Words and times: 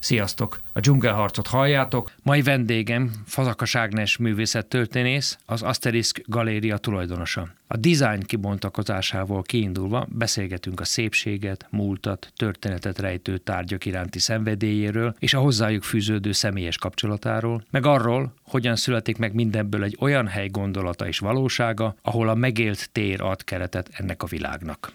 Sziasztok! 0.00 0.60
A 0.72 0.80
dzsungelharcot 0.80 1.46
halljátok. 1.46 2.12
Mai 2.22 2.42
vendégem 2.42 3.12
Fazakas 3.26 3.74
Ágnes 3.74 4.16
művészettörténész, 4.16 5.38
az 5.46 5.62
Asterisk 5.62 6.22
Galéria 6.26 6.76
tulajdonosa. 6.76 7.48
A 7.66 7.76
design 7.76 8.20
kibontakozásával 8.22 9.42
kiindulva 9.42 10.06
beszélgetünk 10.10 10.80
a 10.80 10.84
szépséget, 10.84 11.66
múltat, 11.70 12.32
történetet 12.36 12.98
rejtő 12.98 13.38
tárgyak 13.38 13.84
iránti 13.84 14.18
szenvedélyéről 14.18 15.14
és 15.18 15.34
a 15.34 15.40
hozzájuk 15.40 15.82
fűződő 15.82 16.32
személyes 16.32 16.78
kapcsolatáról, 16.78 17.64
meg 17.70 17.86
arról, 17.86 18.34
hogyan 18.42 18.76
születik 18.76 19.16
meg 19.16 19.34
mindenből 19.34 19.84
egy 19.84 19.96
olyan 20.00 20.26
hely 20.26 20.48
gondolata 20.48 21.06
és 21.06 21.18
valósága, 21.18 21.94
ahol 22.02 22.28
a 22.28 22.34
megélt 22.34 22.90
tér 22.92 23.20
ad 23.20 23.44
keretet 23.44 23.88
ennek 23.92 24.22
a 24.22 24.26
világnak. 24.26 24.92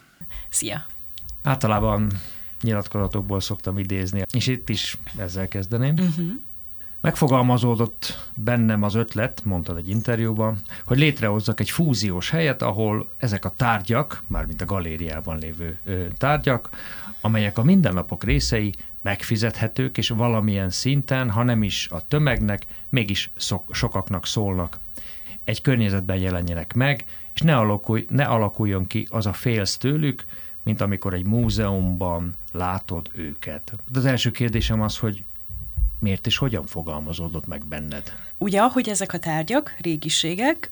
Szia! 0.49 0.85
Általában 1.43 2.11
nyilatkozatokból 2.65 3.39
szoktam 3.39 3.77
idézni, 3.77 4.21
és 4.33 4.47
itt 4.47 4.69
is 4.69 4.97
ezzel 5.17 5.47
kezdeném. 5.47 5.93
Uh-huh. 5.93 6.31
Megfogalmazódott 7.01 8.29
bennem 8.33 8.83
az 8.83 8.95
ötlet, 8.95 9.41
mondtad 9.43 9.77
egy 9.77 9.89
interjúban, 9.89 10.57
hogy 10.85 10.97
létrehozzak 10.97 11.59
egy 11.59 11.69
fúziós 11.69 12.29
helyet, 12.29 12.61
ahol 12.61 13.07
ezek 13.17 13.45
a 13.45 13.53
tárgyak, 13.55 14.23
mármint 14.27 14.61
a 14.61 14.65
galériában 14.65 15.37
lévő 15.37 15.79
tárgyak, 16.17 16.69
amelyek 17.21 17.57
a 17.57 17.63
mindennapok 17.63 18.23
részei 18.23 18.73
megfizethetők, 19.01 19.97
és 19.97 20.09
valamilyen 20.09 20.69
szinten, 20.69 21.29
ha 21.29 21.43
nem 21.43 21.63
is 21.63 21.87
a 21.89 22.07
tömegnek, 22.07 22.65
mégis 22.89 23.31
szok, 23.35 23.75
sokaknak 23.75 24.25
szólnak. 24.25 24.79
Egy 25.43 25.61
környezetben 25.61 26.17
jelenjenek 26.17 26.73
meg, 26.73 27.05
és 27.33 27.41
ne, 27.41 27.57
alakulj, 27.57 28.05
ne 28.09 28.23
alakuljon 28.23 28.87
ki 28.87 29.07
az 29.09 29.25
a 29.25 29.33
félsz 29.33 29.77
tőlük, 29.77 30.25
mint 30.63 30.81
amikor 30.81 31.13
egy 31.13 31.25
múzeumban 31.25 32.35
látod 32.55 33.09
őket. 33.13 33.73
Az 33.93 34.05
első 34.05 34.31
kérdésem 34.31 34.81
az, 34.81 34.97
hogy 34.97 35.23
miért 35.99 36.25
és 36.25 36.37
hogyan 36.37 36.65
fogalmazódott 36.65 37.47
meg 37.47 37.65
benned? 37.65 38.13
Ugye, 38.37 38.61
ahogy 38.61 38.89
ezek 38.89 39.13
a 39.13 39.19
tárgyak, 39.19 39.75
régiségek 39.79 40.69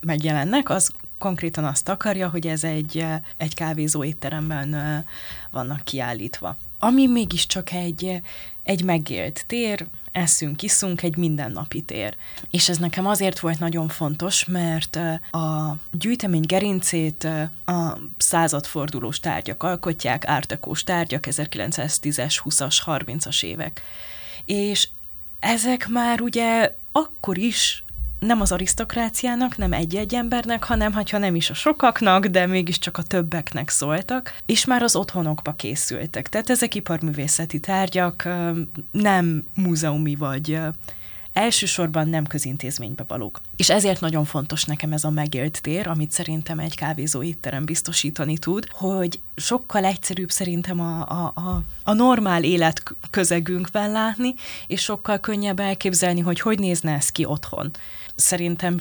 megjelennek, 0.00 0.70
az 0.70 0.92
konkrétan 1.18 1.64
azt 1.64 1.88
akarja, 1.88 2.28
hogy 2.28 2.46
ez 2.46 2.64
egy, 2.64 3.06
egy 3.36 3.54
kávézó 3.54 4.04
étteremben 4.04 5.04
vannak 5.50 5.84
kiállítva. 5.84 6.56
Ami 6.78 7.06
mégiscsak 7.06 7.72
egy, 7.72 8.22
egy 8.66 8.84
megélt 8.84 9.44
tér, 9.46 9.86
eszünk, 10.12 10.62
iszunk, 10.62 11.02
egy 11.02 11.16
mindennapi 11.16 11.80
tér. 11.80 12.16
És 12.50 12.68
ez 12.68 12.78
nekem 12.78 13.06
azért 13.06 13.38
volt 13.38 13.58
nagyon 13.58 13.88
fontos, 13.88 14.44
mert 14.44 14.96
a 15.30 15.76
gyűjtemény 15.92 16.44
gerincét 16.46 17.24
a 17.64 17.98
századfordulós 18.16 19.20
tárgyak 19.20 19.62
alkotják, 19.62 20.26
ártakós 20.26 20.84
tárgyak, 20.84 21.26
1910-es, 21.30 22.40
20-as, 22.44 22.76
30-as 22.86 23.42
évek. 23.42 23.82
És 24.44 24.88
ezek 25.38 25.88
már 25.88 26.20
ugye 26.20 26.74
akkor 26.92 27.38
is 27.38 27.84
nem 28.18 28.40
az 28.40 28.52
arisztokráciának, 28.52 29.56
nem 29.56 29.72
egy-egy 29.72 30.14
embernek, 30.14 30.64
hanem 30.64 30.92
ha 30.92 31.18
nem 31.18 31.34
is 31.34 31.50
a 31.50 31.54
sokaknak, 31.54 32.26
de 32.26 32.46
mégiscsak 32.46 32.98
a 32.98 33.02
többeknek 33.02 33.68
szóltak, 33.68 34.36
és 34.46 34.64
már 34.64 34.82
az 34.82 34.96
otthonokba 34.96 35.52
készültek. 35.52 36.28
Tehát 36.28 36.50
ezek 36.50 36.74
iparművészeti 36.74 37.60
tárgyak, 37.60 38.28
nem 38.90 39.44
múzeumi 39.54 40.14
vagy 40.14 40.58
elsősorban 41.36 42.08
nem 42.08 42.26
közintézménybe 42.26 43.04
valók. 43.08 43.40
És 43.56 43.70
ezért 43.70 44.00
nagyon 44.00 44.24
fontos 44.24 44.64
nekem 44.64 44.92
ez 44.92 45.04
a 45.04 45.10
megélt 45.10 45.62
tér, 45.62 45.88
amit 45.88 46.10
szerintem 46.10 46.58
egy 46.58 46.76
kávézó 46.76 47.22
étterem 47.22 47.64
biztosítani 47.64 48.38
tud, 48.38 48.66
hogy 48.70 49.20
sokkal 49.36 49.84
egyszerűbb 49.84 50.30
szerintem 50.30 50.80
a, 50.80 51.00
a, 51.08 51.32
a, 51.34 51.62
a 51.82 51.92
normál 51.92 52.44
élet 52.44 52.82
közegünkben 53.10 53.90
látni, 53.90 54.34
és 54.66 54.82
sokkal 54.82 55.18
könnyebb 55.18 55.60
elképzelni, 55.60 56.20
hogy 56.20 56.40
hogy 56.40 56.58
nézne 56.58 56.92
ez 56.92 57.12
ki 57.12 57.24
otthon 57.24 57.70
szerintem 58.16 58.78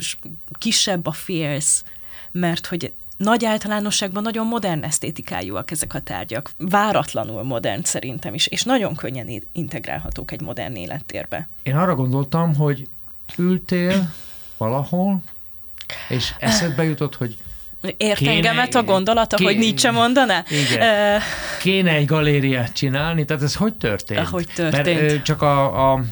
kisebb 0.57 1.05
a 1.05 1.11
félsz, 1.11 1.83
mert 2.31 2.65
hogy 2.65 2.93
nagy 3.17 3.45
általánosságban 3.45 4.23
nagyon 4.23 4.47
modern 4.47 4.83
esztétikájúak 4.83 5.71
ezek 5.71 5.93
a 5.93 5.99
tárgyak. 5.99 6.51
Váratlanul 6.57 7.43
modern 7.43 7.81
szerintem 7.83 8.33
is, 8.33 8.47
és 8.47 8.63
nagyon 8.63 8.95
könnyen 8.95 9.43
integrálhatók 9.51 10.31
egy 10.31 10.41
modern 10.41 10.75
élettérbe. 10.75 11.47
Én 11.63 11.75
arra 11.75 11.95
gondoltam, 11.95 12.55
hogy 12.55 12.87
ültél 13.37 14.13
valahol, 14.57 15.21
és 16.09 16.33
eszedbe 16.39 16.83
jutott, 16.83 17.15
hogy 17.15 17.37
Ért 17.97 18.17
kéne, 18.17 18.31
engemet 18.31 18.75
a 18.75 18.83
gondolata, 18.83 19.35
kéne, 19.35 19.49
hogy 19.49 19.59
Nietzsche 19.59 19.91
mondaná? 19.91 20.43
Igen. 20.49 21.15
Uh, 21.15 21.21
kéne 21.61 21.91
egy 21.91 22.05
galériát 22.05 22.73
csinálni, 22.73 23.25
tehát 23.25 23.43
ez 23.43 23.55
hogy 23.55 23.73
történt? 23.73 24.19
Ahogy 24.19 24.47
történt. 24.55 25.01
Mert 25.01 25.23
csak 25.23 25.41
a, 25.41 25.91
a 25.91 26.03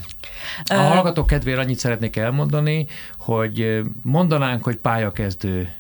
a 0.66 0.74
hallgatók 0.74 1.28
kedvére 1.28 1.60
annyit 1.60 1.78
szeretnék 1.78 2.16
elmondani, 2.16 2.88
hogy 3.18 3.82
mondanánk, 4.02 4.64
hogy 4.64 4.78
pályakezdő 4.78 5.74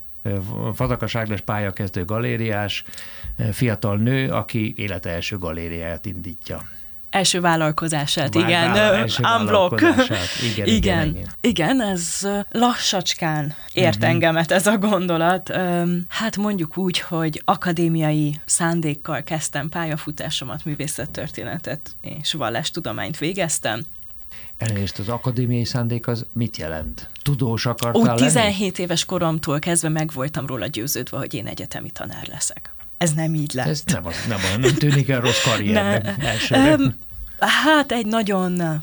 Fazakas 0.73 1.16
Ágnes 1.16 1.41
pályakezdő 1.41 2.06
galériás, 2.06 2.83
fiatal 3.51 3.97
nő, 3.97 4.29
aki 4.29 4.73
élete 4.78 5.09
első 5.09 5.38
galériáját 5.38 6.06
indítja. 6.06 6.62
Első 7.09 7.41
vállalkozását, 7.41 8.33
Vár, 8.33 8.44
igen. 8.47 8.75
Első 8.75 9.23
Unblock. 9.39 9.79
Vállalkozását. 9.79 10.28
Igen, 10.51 10.67
igen, 10.67 11.07
igen, 11.07 11.28
igen. 11.41 11.81
ez 11.81 12.28
lassacskán 12.51 13.56
ért 13.73 13.95
uh-huh. 13.95 14.09
engemet 14.09 14.51
ez 14.51 14.67
a 14.67 14.78
gondolat. 14.78 15.51
Hát 16.07 16.38
mondjuk 16.38 16.78
úgy, 16.78 17.00
hogy 17.00 17.41
akadémiai 17.45 18.39
szándékkal 18.45 19.23
kezdtem 19.23 19.69
pályafutásomat, 19.69 20.66
művészettörténetet 20.66 21.95
és 22.01 22.33
vallástudományt 22.33 23.17
végeztem, 23.17 23.83
Elnézést, 24.58 25.00
az 25.00 25.09
akadémiai 25.09 25.64
szándék 25.64 26.08
az 26.08 26.25
mit 26.34 26.58
jelent? 26.58 27.09
Tudós 27.22 27.66
akartál 27.66 28.02
Úgy 28.02 28.24
17 28.24 28.62
lenni? 28.62 28.74
éves 28.78 29.06
koromtól 29.06 29.59
kezdve 29.59 29.90
meg 29.90 30.12
voltam 30.14 30.46
róla 30.46 30.68
győződve, 30.68 31.18
hogy 31.18 31.34
én 31.34 31.47
egyetemi 31.47 31.91
tanár 31.91 32.28
leszek. 32.28 32.74
Ez 32.97 33.13
nem 33.13 33.34
így 33.34 33.53
lett. 33.53 33.68
Ez 33.68 33.84
nem, 33.86 34.06
az, 34.06 34.16
nem, 34.28 34.40
nem 34.62 34.74
tűnik 34.74 35.09
el 35.09 35.22
rossz 35.22 35.44
karriernek. 35.44 36.16
Um, 36.50 36.96
hát 37.40 37.92
egy 37.92 38.06
nagyon, 38.06 38.81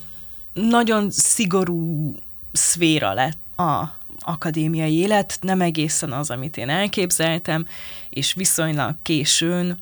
nagyon 0.52 1.10
szigorú 1.10 2.14
szféra 2.52 3.12
lett 3.12 3.58
a 3.58 3.98
akadémiai 4.18 4.94
élet, 4.94 5.38
nem 5.40 5.60
egészen 5.60 6.12
az, 6.12 6.30
amit 6.30 6.56
én 6.56 6.68
elképzeltem, 6.68 7.66
és 8.10 8.32
viszonylag 8.32 8.94
későn 9.02 9.78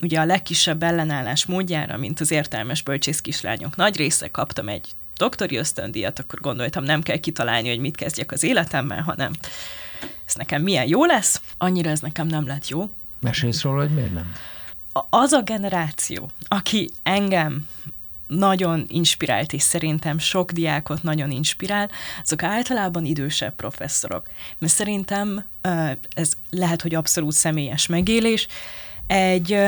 ugye 0.00 0.20
a 0.20 0.24
legkisebb 0.24 0.82
ellenállás 0.82 1.46
módjára, 1.46 1.96
mint 1.96 2.20
az 2.20 2.30
értelmes 2.30 2.82
bölcsész 2.82 3.20
kislányok 3.20 3.76
nagy 3.76 3.96
része, 3.96 4.28
kaptam 4.28 4.68
egy 4.68 4.94
doktori 5.22 5.56
ösztöndíjat, 5.56 6.18
akkor 6.18 6.40
gondoltam, 6.40 6.84
nem 6.84 7.02
kell 7.02 7.16
kitalálni, 7.16 7.68
hogy 7.68 7.78
mit 7.78 7.96
kezdjek 7.96 8.32
az 8.32 8.42
életemmel, 8.42 9.02
hanem 9.02 9.32
ez 10.26 10.34
nekem 10.34 10.62
milyen 10.62 10.88
jó 10.88 11.04
lesz. 11.04 11.40
Annyira 11.58 11.90
ez 11.90 12.00
nekem 12.00 12.26
nem 12.26 12.46
lett 12.46 12.68
jó. 12.68 12.90
Mesélsz 13.20 13.62
róla, 13.62 13.80
hogy 13.80 13.90
miért 13.90 14.12
nem? 14.12 14.32
Az 15.10 15.32
a 15.32 15.42
generáció, 15.42 16.30
aki 16.48 16.90
engem 17.02 17.66
nagyon 18.26 18.84
inspirált, 18.88 19.52
és 19.52 19.62
szerintem 19.62 20.18
sok 20.18 20.52
diákot 20.52 21.02
nagyon 21.02 21.30
inspirál, 21.30 21.90
azok 22.22 22.42
általában 22.42 23.04
idősebb 23.04 23.54
professzorok. 23.54 24.26
Mert 24.58 24.72
szerintem 24.72 25.44
ez 26.14 26.32
lehet, 26.50 26.82
hogy 26.82 26.94
abszolút 26.94 27.32
személyes 27.32 27.86
megélés, 27.86 28.46
egy 29.06 29.58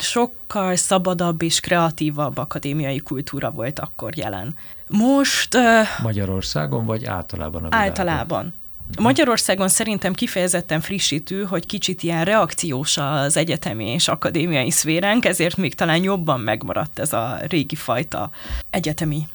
sokkal 0.00 0.76
szabadabb 0.76 1.42
és 1.42 1.60
kreatívabb 1.60 2.38
akadémiai 2.38 2.98
kultúra 2.98 3.50
volt 3.50 3.78
akkor 3.78 4.16
jelen. 4.16 4.54
Most... 4.88 5.56
Magyarországon, 6.02 6.86
vagy 6.86 7.04
általában 7.04 7.64
a 7.64 7.68
világon? 7.68 7.88
Általában. 7.88 8.54
Magyarországon 8.98 9.68
szerintem 9.68 10.12
kifejezetten 10.12 10.80
frissítő, 10.80 11.44
hogy 11.44 11.66
kicsit 11.66 12.02
ilyen 12.02 12.24
reakciós 12.24 12.96
az 12.96 13.36
egyetemi 13.36 13.86
és 13.92 14.08
akadémiai 14.08 14.70
szféránk, 14.70 15.24
ezért 15.24 15.56
még 15.56 15.74
talán 15.74 16.02
jobban 16.02 16.40
megmaradt 16.40 16.98
ez 16.98 17.12
a 17.12 17.38
régi 17.48 17.74
fajta 17.74 18.30
egyetemi 18.70 19.28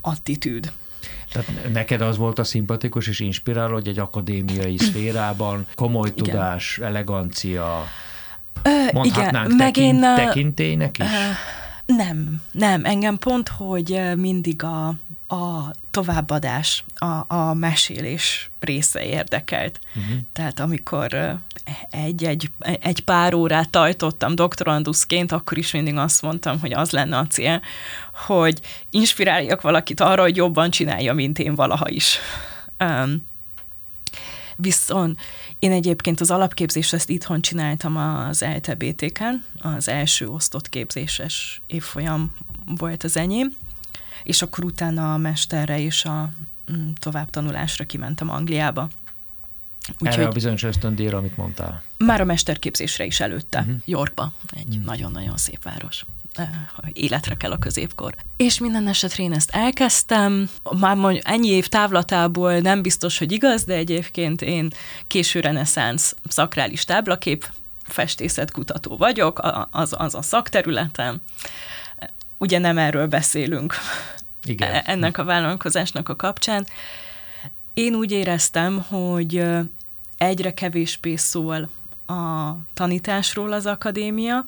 attitűd. 0.00 0.72
Tehát 1.32 1.72
neked 1.72 2.00
az 2.00 2.16
volt 2.16 2.38
a 2.38 2.44
szimpatikus 2.44 3.06
és 3.06 3.20
inspiráló, 3.20 3.72
hogy 3.72 3.88
egy 3.88 3.98
akadémiai 3.98 4.78
szférában 4.78 5.66
komoly 5.74 6.08
Igen. 6.08 6.24
tudás, 6.24 6.78
elegancia, 6.78 7.84
Mondhatnánk 8.92 9.46
igen, 9.46 9.56
meg 9.56 9.72
tekint, 9.72 10.04
én, 10.04 10.14
tekintélynek 10.14 10.98
is? 10.98 11.06
Nem, 11.86 12.42
nem. 12.52 12.84
Engem 12.84 13.18
pont, 13.18 13.48
hogy 13.48 14.00
mindig 14.16 14.62
a, 14.62 14.86
a 15.34 15.72
továbbadás, 15.90 16.84
a, 16.94 17.34
a 17.34 17.54
mesélés 17.54 18.50
része 18.60 19.04
érdekelt. 19.04 19.80
Uh-huh. 19.96 20.18
Tehát 20.32 20.60
amikor 20.60 21.38
egy-egy 21.90 22.50
egy 22.80 23.04
pár 23.04 23.34
órát 23.34 23.70
tajtottam 23.70 24.34
doktoranduszként, 24.34 25.32
akkor 25.32 25.58
is 25.58 25.72
mindig 25.72 25.96
azt 25.96 26.22
mondtam, 26.22 26.60
hogy 26.60 26.72
az 26.72 26.90
lenne 26.90 27.18
a 27.18 27.26
cél, 27.26 27.60
hogy 28.26 28.60
inspiráljak 28.90 29.60
valakit 29.60 30.00
arra, 30.00 30.22
hogy 30.22 30.36
jobban 30.36 30.70
csinálja, 30.70 31.12
mint 31.12 31.38
én 31.38 31.54
valaha 31.54 31.88
is. 31.88 32.18
Um, 32.78 33.24
viszont 34.56 35.20
én 35.60 35.72
egyébként 35.72 36.20
az 36.20 36.30
alapképzést 36.30 36.94
ezt 36.94 37.08
itthon 37.08 37.40
csináltam 37.40 37.96
az 37.96 38.44
LTBT-ken, 38.56 39.44
az 39.58 39.88
első 39.88 40.28
osztott 40.28 40.68
képzéses 40.68 41.62
évfolyamon 41.66 42.32
volt 42.66 43.04
az 43.04 43.16
enyém, 43.16 43.52
és 44.22 44.42
akkor 44.42 44.64
utána 44.64 45.14
a 45.14 45.16
mesterre 45.16 45.80
és 45.80 46.04
a 46.04 46.30
mm, 46.72 46.88
továbbtanulásra 46.98 47.84
kimentem 47.84 48.30
Angliába. 48.30 48.88
Úgyhogy 49.92 50.18
Erre 50.18 50.26
a 50.26 50.32
bizonyos 50.32 50.62
ösztöndíjra, 50.62 51.18
amit 51.18 51.36
mondtál. 51.36 51.82
Már 51.98 52.20
a 52.20 52.24
mesterképzésre 52.24 53.04
is 53.04 53.20
előtte, 53.20 53.58
uh-huh. 53.58 53.76
Yorkba, 53.84 54.32
egy 54.50 54.68
uh-huh. 54.68 54.84
nagyon-nagyon 54.84 55.36
szép 55.36 55.62
város 55.62 56.04
életre 56.92 57.34
kell 57.34 57.50
a 57.50 57.58
középkor. 57.58 58.14
És 58.36 58.58
minden 58.58 58.88
esetre 58.88 59.22
én 59.22 59.32
ezt 59.32 59.50
elkezdtem, 59.50 60.50
már 60.78 60.96
mondjuk 60.96 61.28
ennyi 61.28 61.48
év 61.48 61.66
távlatából 61.68 62.58
nem 62.58 62.82
biztos, 62.82 63.18
hogy 63.18 63.32
igaz, 63.32 63.64
de 63.64 63.74
egyébként 63.74 64.42
én 64.42 64.70
késő 65.06 65.40
reneszánsz 65.40 66.14
szakrális 66.28 66.84
táblakép 66.84 67.50
festészetkutató 67.82 68.96
vagyok, 68.96 69.40
az, 69.70 69.94
az 69.98 70.14
a 70.14 70.22
szakterületem. 70.22 71.20
Ugye 72.38 72.58
nem 72.58 72.78
erről 72.78 73.06
beszélünk 73.06 73.74
Igen. 74.44 74.74
E, 74.74 74.82
ennek 74.86 75.18
a 75.18 75.24
vállalkozásnak 75.24 76.08
a 76.08 76.16
kapcsán. 76.16 76.66
Én 77.74 77.94
úgy 77.94 78.10
éreztem, 78.10 78.82
hogy 78.88 79.44
egyre 80.18 80.54
kevésbé 80.54 81.16
szól 81.16 81.68
a 82.06 82.52
tanításról 82.74 83.52
az 83.52 83.66
akadémia, 83.66 84.44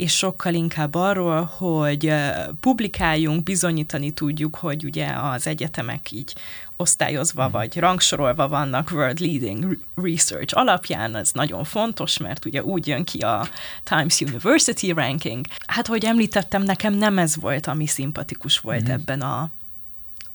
és 0.00 0.16
sokkal 0.16 0.54
inkább 0.54 0.94
arról, 0.94 1.42
hogy 1.44 2.12
publikáljunk, 2.60 3.42
bizonyítani 3.42 4.10
tudjuk, 4.10 4.56
hogy 4.56 4.84
ugye 4.84 5.06
az 5.06 5.46
egyetemek 5.46 6.10
így 6.10 6.34
osztályozva 6.76 7.48
mm. 7.48 7.50
vagy 7.50 7.78
rangsorolva 7.78 8.48
vannak 8.48 8.90
World 8.90 9.18
Leading 9.20 9.78
Research 9.94 10.56
alapján, 10.56 11.16
ez 11.16 11.30
nagyon 11.32 11.64
fontos, 11.64 12.18
mert 12.18 12.44
ugye 12.44 12.62
úgy 12.62 12.86
jön 12.86 13.04
ki 13.04 13.18
a 13.18 13.48
Times 13.82 14.20
University 14.20 14.92
Ranking. 14.92 15.46
Hát, 15.66 15.86
hogy 15.86 16.04
említettem, 16.04 16.62
nekem 16.62 16.94
nem 16.94 17.18
ez 17.18 17.36
volt, 17.36 17.66
ami 17.66 17.86
szimpatikus 17.86 18.58
volt 18.58 18.88
mm. 18.88 18.92
ebben 18.92 19.20
a, 19.20 19.50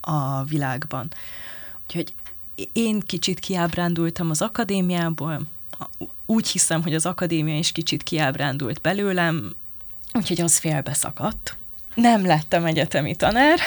a 0.01 0.43
világban. 0.43 1.07
Úgyhogy 1.83 2.13
én 2.73 2.99
kicsit 2.99 3.39
kiábrándultam 3.39 4.29
az 4.29 4.41
akadémiából, 4.41 5.41
úgy 6.25 6.47
hiszem, 6.47 6.81
hogy 6.83 6.93
az 6.93 7.05
akadémia 7.05 7.57
is 7.57 7.71
kicsit 7.71 8.03
kiábrándult 8.03 8.81
belőlem, 8.81 9.53
úgyhogy 10.13 10.41
az 10.41 10.57
félbeszakadt. 10.57 11.57
Nem 11.95 12.25
lettem 12.25 12.65
egyetemi 12.65 13.15
tanár, 13.15 13.59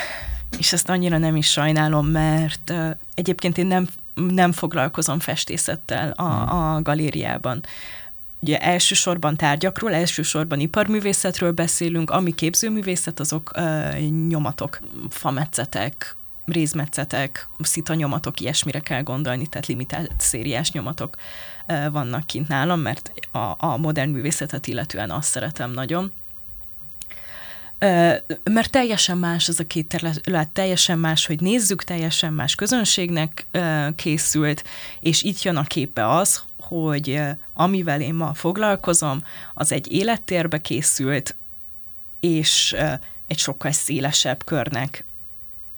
és 0.58 0.72
ezt 0.72 0.88
annyira 0.88 1.18
nem 1.18 1.36
is 1.36 1.50
sajnálom, 1.50 2.06
mert 2.06 2.70
uh, 2.70 2.90
egyébként 3.14 3.58
én 3.58 3.66
nem, 3.66 3.88
nem 4.14 4.52
foglalkozom 4.52 5.18
festészettel 5.18 6.10
a, 6.10 6.22
hmm. 6.22 6.58
a 6.58 6.82
galériában. 6.82 7.60
Ugye 8.40 8.58
elsősorban 8.58 9.36
tárgyakról, 9.36 9.94
elsősorban 9.94 10.60
iparművészetről 10.60 11.52
beszélünk, 11.52 12.10
ami 12.10 12.34
képzőművészet, 12.34 13.20
azok 13.20 13.52
uh, 13.56 13.98
nyomatok, 14.28 14.80
fametszetek, 15.08 16.16
rézmetszetek, 16.44 17.48
szitanyomatok, 17.58 18.40
ilyesmire 18.40 18.80
kell 18.80 19.02
gondolni, 19.02 19.46
tehát 19.46 19.66
limitált 19.66 20.12
szériás 20.18 20.72
nyomatok 20.72 21.16
vannak 21.90 22.26
kint 22.26 22.48
nálam, 22.48 22.80
mert 22.80 23.12
a, 23.32 23.54
a 23.58 23.76
modern 23.76 24.10
művészetet 24.10 24.66
illetően 24.66 25.10
azt 25.10 25.28
szeretem 25.28 25.70
nagyon. 25.70 26.12
Mert 28.44 28.70
teljesen 28.70 29.18
más 29.18 29.48
ez 29.48 29.60
a 29.60 29.66
két 29.66 29.86
terület, 29.86 30.50
teljesen 30.50 30.98
más, 30.98 31.26
hogy 31.26 31.40
nézzük, 31.40 31.84
teljesen 31.84 32.32
más 32.32 32.54
közönségnek 32.54 33.46
készült, 33.96 34.64
és 35.00 35.22
itt 35.22 35.42
jön 35.42 35.56
a 35.56 35.64
képbe 35.64 36.10
az, 36.10 36.42
hogy 36.60 37.20
amivel 37.54 38.00
én 38.00 38.14
ma 38.14 38.34
foglalkozom, 38.34 39.24
az 39.54 39.72
egy 39.72 39.92
élettérbe 39.92 40.60
készült, 40.60 41.36
és 42.20 42.76
egy 43.26 43.38
sokkal 43.38 43.72
szélesebb 43.72 44.44
körnek 44.44 45.04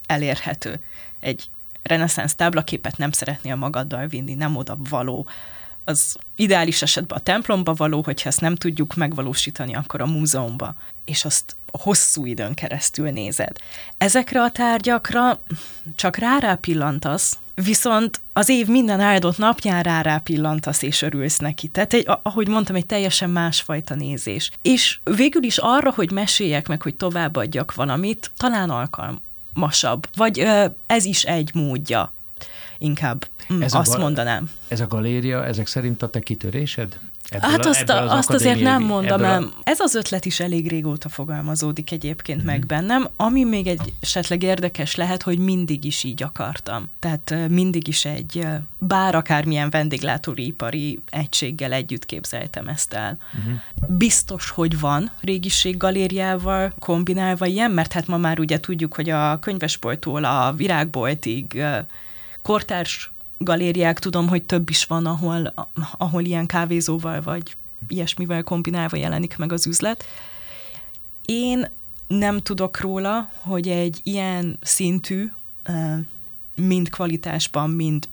elérhető. 0.06 0.81
Egy 1.20 1.50
reneszánsz 1.82 2.34
táblaképet 2.34 2.96
nem 2.96 3.12
szeretnél 3.12 3.54
magaddal 3.54 4.06
vinni, 4.06 4.34
nem 4.34 4.56
oda 4.56 4.78
való. 4.88 5.28
Az 5.85 6.17
ideális 6.37 6.82
esetben 6.82 7.19
a 7.19 7.21
templomba 7.21 7.73
való, 7.73 8.03
hogyha 8.03 8.29
ezt 8.29 8.41
nem 8.41 8.55
tudjuk 8.55 8.94
megvalósítani, 8.94 9.75
akkor 9.75 10.00
a 10.00 10.06
múzeumba. 10.06 10.75
És 11.05 11.25
azt 11.25 11.56
hosszú 11.73 12.27
időn 12.27 12.55
keresztül 12.55 13.11
nézed. 13.11 13.56
Ezekre 13.99 14.43
a 14.43 14.50
tárgyakra 14.50 15.41
csak 15.97 16.17
rá 16.17 16.55
pillantasz, 16.55 17.38
viszont 17.55 18.21
az 18.32 18.49
év 18.49 18.67
minden 18.67 19.00
áldott 19.00 19.38
napján 19.38 19.82
rá 19.82 20.19
pillantasz 20.19 20.82
és 20.82 21.03
örülsz 21.03 21.38
neki. 21.38 21.69
Tehát, 21.69 21.93
egy, 21.93 22.09
ahogy 22.23 22.49
mondtam, 22.49 22.77
egy 22.77 22.87
teljesen 22.87 23.31
másfajta 23.31 23.94
nézés. 23.94 24.50
És 24.62 24.99
végül 25.05 25.43
is 25.43 25.59
arra, 25.59 25.93
hogy 25.93 26.11
meséljek 26.11 26.69
meg, 26.69 26.82
hogy 26.82 26.94
továbbadjak 26.94 27.75
valamit, 27.75 28.31
talán 28.37 28.71
alkalm, 28.71 29.21
masabb. 29.55 30.09
Vagy 30.17 30.47
ez 30.87 31.05
is 31.05 31.23
egy 31.23 31.50
módja, 31.55 32.12
inkább 32.79 33.29
ez 33.61 33.75
azt 33.75 33.94
a, 33.94 33.99
mondanám. 33.99 34.50
Ez 34.69 34.81
a 34.81 34.87
galéria, 34.87 35.44
ezek 35.44 35.67
szerint 35.67 36.02
a 36.02 36.11
te 36.11 36.20
kitörésed? 36.20 36.99
Ebből 37.31 37.50
hát 37.50 37.67
azt, 37.67 37.88
a, 37.88 38.02
az 38.02 38.11
azt 38.11 38.31
azért 38.31 38.61
nem 38.61 38.82
mondom, 38.82 39.23
a... 39.23 39.38
ez 39.62 39.81
az 39.81 39.94
ötlet 39.94 40.25
is 40.25 40.41
elég 40.41 40.69
régóta 40.69 41.08
fogalmazódik 41.08 41.93
egyébként 41.93 42.43
mm. 42.43 42.47
meg 42.47 42.67
bennem, 42.67 43.08
ami 43.17 43.44
még 43.44 43.67
egy 43.67 43.93
esetleg 44.00 44.43
érdekes 44.43 44.94
lehet, 44.94 45.23
hogy 45.23 45.38
mindig 45.38 45.85
is 45.85 46.05
így 46.05 46.23
akartam. 46.23 46.91
Tehát 46.99 47.35
mindig 47.49 47.88
is 47.88 48.05
egy, 48.05 48.47
bár 48.79 49.14
akármilyen 49.14 49.70
vendéglátóipari 49.70 50.99
egységgel 51.11 51.73
együtt 51.73 52.06
képzeltem 52.06 52.69
ezt 52.69 52.93
el. 52.93 53.17
Mm. 53.49 53.55
Biztos, 53.96 54.50
hogy 54.50 54.81
van 54.81 55.11
régiség 55.20 55.76
galériával 55.76 56.73
kombinálva 56.79 57.46
ilyen, 57.46 57.70
mert 57.70 57.93
hát 57.93 58.06
ma 58.06 58.17
már 58.17 58.41
ugye 58.41 58.61
tudjuk, 58.61 58.94
hogy 58.94 59.11
a 59.11 59.38
könyvesboltól 59.38 60.25
a 60.25 60.53
virágboltig 60.53 61.62
kortárs 62.43 63.09
galériák, 63.44 63.98
tudom, 63.98 64.28
hogy 64.28 64.42
több 64.42 64.70
is 64.70 64.84
van, 64.84 65.06
ahol, 65.06 65.54
ahol 65.98 66.25
ilyen 66.25 66.46
kávézóval 66.46 67.20
vagy 67.20 67.56
ilyesmivel 67.88 68.42
kombinálva 68.42 68.96
jelenik 68.96 69.37
meg 69.37 69.52
az 69.52 69.66
üzlet. 69.66 70.04
Én 71.25 71.70
nem 72.06 72.38
tudok 72.38 72.81
róla, 72.81 73.31
hogy 73.40 73.69
egy 73.69 74.00
ilyen 74.02 74.58
szintű, 74.62 75.32
mind 76.54 76.88
kvalitásban, 76.88 77.70
mind 77.70 78.08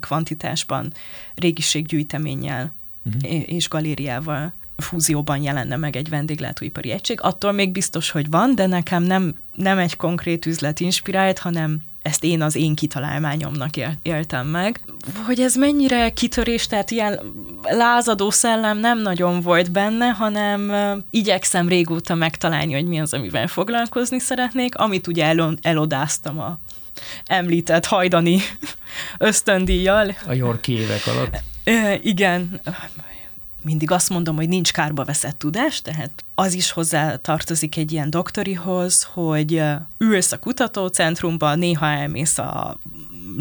kvantitásban 0.00 0.92
régiséggyűjteménnyel 1.34 2.72
uh-huh. 3.04 3.50
és 3.52 3.68
galériával 3.68 4.52
fúzióban 4.76 5.42
jelenne 5.42 5.76
meg 5.76 5.96
egy 5.96 6.08
vendéglátóipari 6.08 6.90
egység. 6.90 7.20
Attól 7.20 7.52
még 7.52 7.72
biztos, 7.72 8.10
hogy 8.10 8.30
van, 8.30 8.54
de 8.54 8.66
nekem 8.66 9.02
nem, 9.02 9.34
nem 9.54 9.78
egy 9.78 9.96
konkrét 9.96 10.46
üzlet 10.46 10.80
inspirált, 10.80 11.38
hanem 11.38 11.82
ezt 12.08 12.24
én 12.24 12.42
az 12.42 12.56
én 12.56 12.74
kitalálmányomnak 12.74 13.70
éltem 14.02 14.46
meg. 14.46 14.80
Hogy 15.26 15.40
ez 15.40 15.54
mennyire 15.54 16.10
kitörés, 16.10 16.66
tehát 16.66 16.90
ilyen 16.90 17.20
lázadó 17.62 18.30
szellem 18.30 18.78
nem 18.78 18.98
nagyon 19.02 19.40
volt 19.40 19.70
benne, 19.70 20.06
hanem 20.06 20.72
igyekszem 21.10 21.68
régóta 21.68 22.14
megtalálni, 22.14 22.72
hogy 22.72 22.86
mi 22.86 23.00
az, 23.00 23.14
amivel 23.14 23.46
foglalkozni 23.46 24.18
szeretnék, 24.18 24.74
amit 24.74 25.06
ugye 25.06 25.24
el- 25.24 25.58
elodáztam 25.62 26.38
a 26.38 26.58
említett 27.26 27.84
hajdani 27.86 28.40
ösztöndíjjal. 29.18 30.16
A 30.26 30.32
Yorki 30.32 30.72
évek 30.72 31.06
alatt. 31.06 31.42
igen, 32.04 32.60
mindig 33.62 33.90
azt 33.90 34.08
mondom, 34.08 34.36
hogy 34.36 34.48
nincs 34.48 34.72
kárba 34.72 35.04
veszett 35.04 35.38
tudás, 35.38 35.82
tehát 35.82 36.24
az 36.34 36.54
is 36.54 36.70
hozzá 36.70 37.16
tartozik 37.16 37.76
egy 37.76 37.92
ilyen 37.92 38.10
doktorihoz, 38.10 39.02
hogy 39.02 39.62
ülsz 39.98 40.32
a 40.32 40.38
kutatócentrumban, 40.38 41.58
néha 41.58 41.86
elmész 41.86 42.38
a 42.38 42.78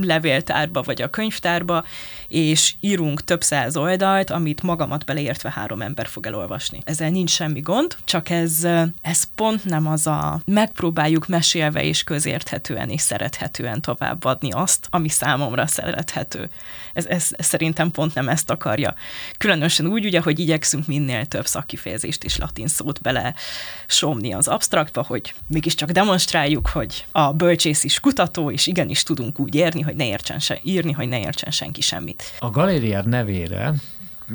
levéltárba 0.01 0.81
vagy 0.81 1.01
a 1.01 1.09
könyvtárba, 1.09 1.83
és 2.27 2.73
írunk 2.79 3.23
több 3.23 3.43
száz 3.43 3.77
oldalt, 3.77 4.29
amit 4.29 4.61
magamat 4.61 5.05
beleértve 5.05 5.51
három 5.51 5.81
ember 5.81 6.07
fog 6.07 6.25
elolvasni. 6.25 6.79
Ezzel 6.83 7.09
nincs 7.09 7.29
semmi 7.29 7.59
gond, 7.59 7.95
csak 8.03 8.29
ez, 8.29 8.63
ez 9.01 9.23
pont 9.35 9.65
nem 9.65 9.87
az 9.87 10.07
a 10.07 10.41
megpróbáljuk 10.45 11.27
mesélve 11.27 11.83
és 11.83 12.03
közérthetően 12.03 12.89
és 12.89 13.01
szerethetően 13.01 13.81
továbbadni 13.81 14.51
azt, 14.51 14.87
ami 14.89 15.09
számomra 15.09 15.67
szerethető. 15.67 16.49
Ez, 16.93 17.05
ez, 17.05 17.27
ez 17.31 17.45
szerintem 17.45 17.91
pont 17.91 18.13
nem 18.15 18.29
ezt 18.29 18.49
akarja. 18.49 18.95
Különösen 19.37 19.87
úgy, 19.87 20.05
ugye, 20.05 20.21
hogy 20.21 20.39
igyekszünk 20.39 20.87
minél 20.87 21.25
több 21.25 21.45
szakkifejezést 21.45 22.23
és 22.23 22.37
latin 22.37 22.67
szót 22.67 23.01
bele 23.01 23.33
somni 23.87 24.33
az 24.33 24.47
absztraktba, 24.47 25.03
hogy 25.07 25.33
mégiscsak 25.47 25.91
demonstráljuk, 25.91 26.67
hogy 26.67 27.05
a 27.11 27.33
bölcsész 27.33 27.83
is 27.83 27.99
kutató, 27.99 28.51
és 28.51 28.67
igenis 28.67 29.03
tudunk 29.03 29.39
úgy 29.39 29.55
érni, 29.55 29.81
hogy 29.87 29.95
ne 29.95 30.05
értsen 30.05 30.39
se, 30.39 30.59
írni, 30.63 30.91
hogy 30.91 31.07
ne 31.07 31.19
értsen 31.19 31.51
senki 31.51 31.81
semmit. 31.81 32.23
A 32.39 32.49
galériád 32.49 33.07
nevére 33.07 33.73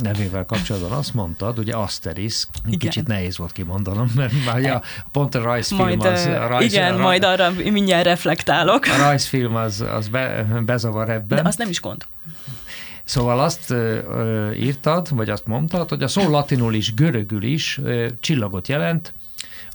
nevével 0.00 0.44
kapcsolatban 0.44 0.92
azt 0.92 1.14
mondtad, 1.14 1.58
ugye 1.58 1.74
Asteris, 1.74 2.46
igen. 2.66 2.78
kicsit 2.78 3.06
nehéz 3.06 3.38
volt 3.38 3.52
kimondanom, 3.52 4.12
mert 4.14 4.32
már 4.44 4.64
a, 4.64 4.82
pont 5.10 5.34
a 5.34 5.42
rajzfilm 5.42 5.80
majd, 5.80 6.04
az... 6.04 6.26
A 6.26 6.46
rajz, 6.46 6.72
igen, 6.72 6.94
a, 6.94 6.96
majd 6.96 7.24
arra 7.24 7.50
mindjárt 7.50 8.04
reflektálok. 8.04 8.84
A 8.84 8.96
rajzfilm 8.96 9.54
az, 9.54 9.80
az 9.80 10.08
be, 10.08 10.46
bezavar 10.64 11.10
ebben. 11.10 11.42
De 11.42 11.48
az 11.48 11.56
nem 11.56 11.68
is 11.68 11.80
gond. 11.80 12.06
Szóval 13.04 13.40
azt 13.40 13.70
ö, 13.70 14.50
írtad, 14.50 15.14
vagy 15.14 15.30
azt 15.30 15.46
mondtad, 15.46 15.88
hogy 15.88 16.02
a 16.02 16.08
szó 16.08 16.28
latinul 16.28 16.74
is, 16.74 16.94
görögül 16.94 17.42
is 17.42 17.78
ö, 17.82 18.06
csillagot 18.20 18.68
jelent, 18.68 19.14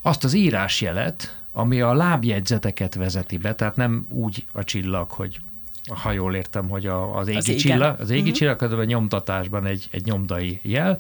azt 0.01 0.24
az 0.24 0.34
írásjelet, 0.34 1.41
ami 1.51 1.81
a 1.81 1.93
lábjegyzeteket 1.93 2.96
vezeti 2.96 3.38
be, 3.38 3.55
tehát 3.55 3.75
nem 3.75 4.05
úgy 4.10 4.46
a 4.51 4.63
csillag, 4.63 5.12
hogy 5.12 5.39
ha 5.88 6.12
jól 6.12 6.36
értem, 6.36 6.70
hogy 6.70 6.86
a, 6.86 7.17
az 7.17 7.27
égi, 7.27 7.53
az 7.53 7.56
csillag, 7.56 8.00
az 8.00 8.10
égi 8.10 8.20
uh-huh. 8.20 8.58
csillag, 8.58 8.79
a 8.79 8.84
nyomtatásban 8.84 9.65
egy, 9.65 9.88
egy 9.91 10.06
nyomdai 10.06 10.60
jel. 10.62 11.00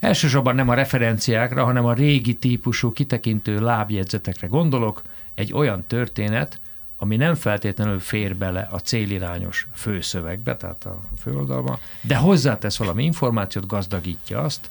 Elsősorban 0.00 0.54
nem 0.54 0.68
a 0.68 0.74
referenciákra, 0.74 1.64
hanem 1.64 1.84
a 1.84 1.92
régi 1.92 2.34
típusú 2.34 2.92
kitekintő 2.92 3.60
lábjegyzetekre 3.60 4.46
gondolok, 4.46 5.02
egy 5.34 5.52
olyan 5.52 5.84
történet, 5.86 6.60
ami 6.96 7.16
nem 7.16 7.34
feltétlenül 7.34 8.00
fér 8.00 8.36
bele 8.36 8.68
a 8.70 8.78
célirányos 8.78 9.66
főszövegbe, 9.74 10.56
tehát 10.56 10.84
a 10.84 11.00
főoldalba, 11.22 11.78
de 12.00 12.16
hozzátesz 12.16 12.76
valami 12.76 13.04
információt, 13.04 13.66
gazdagítja 13.66 14.40
azt, 14.40 14.70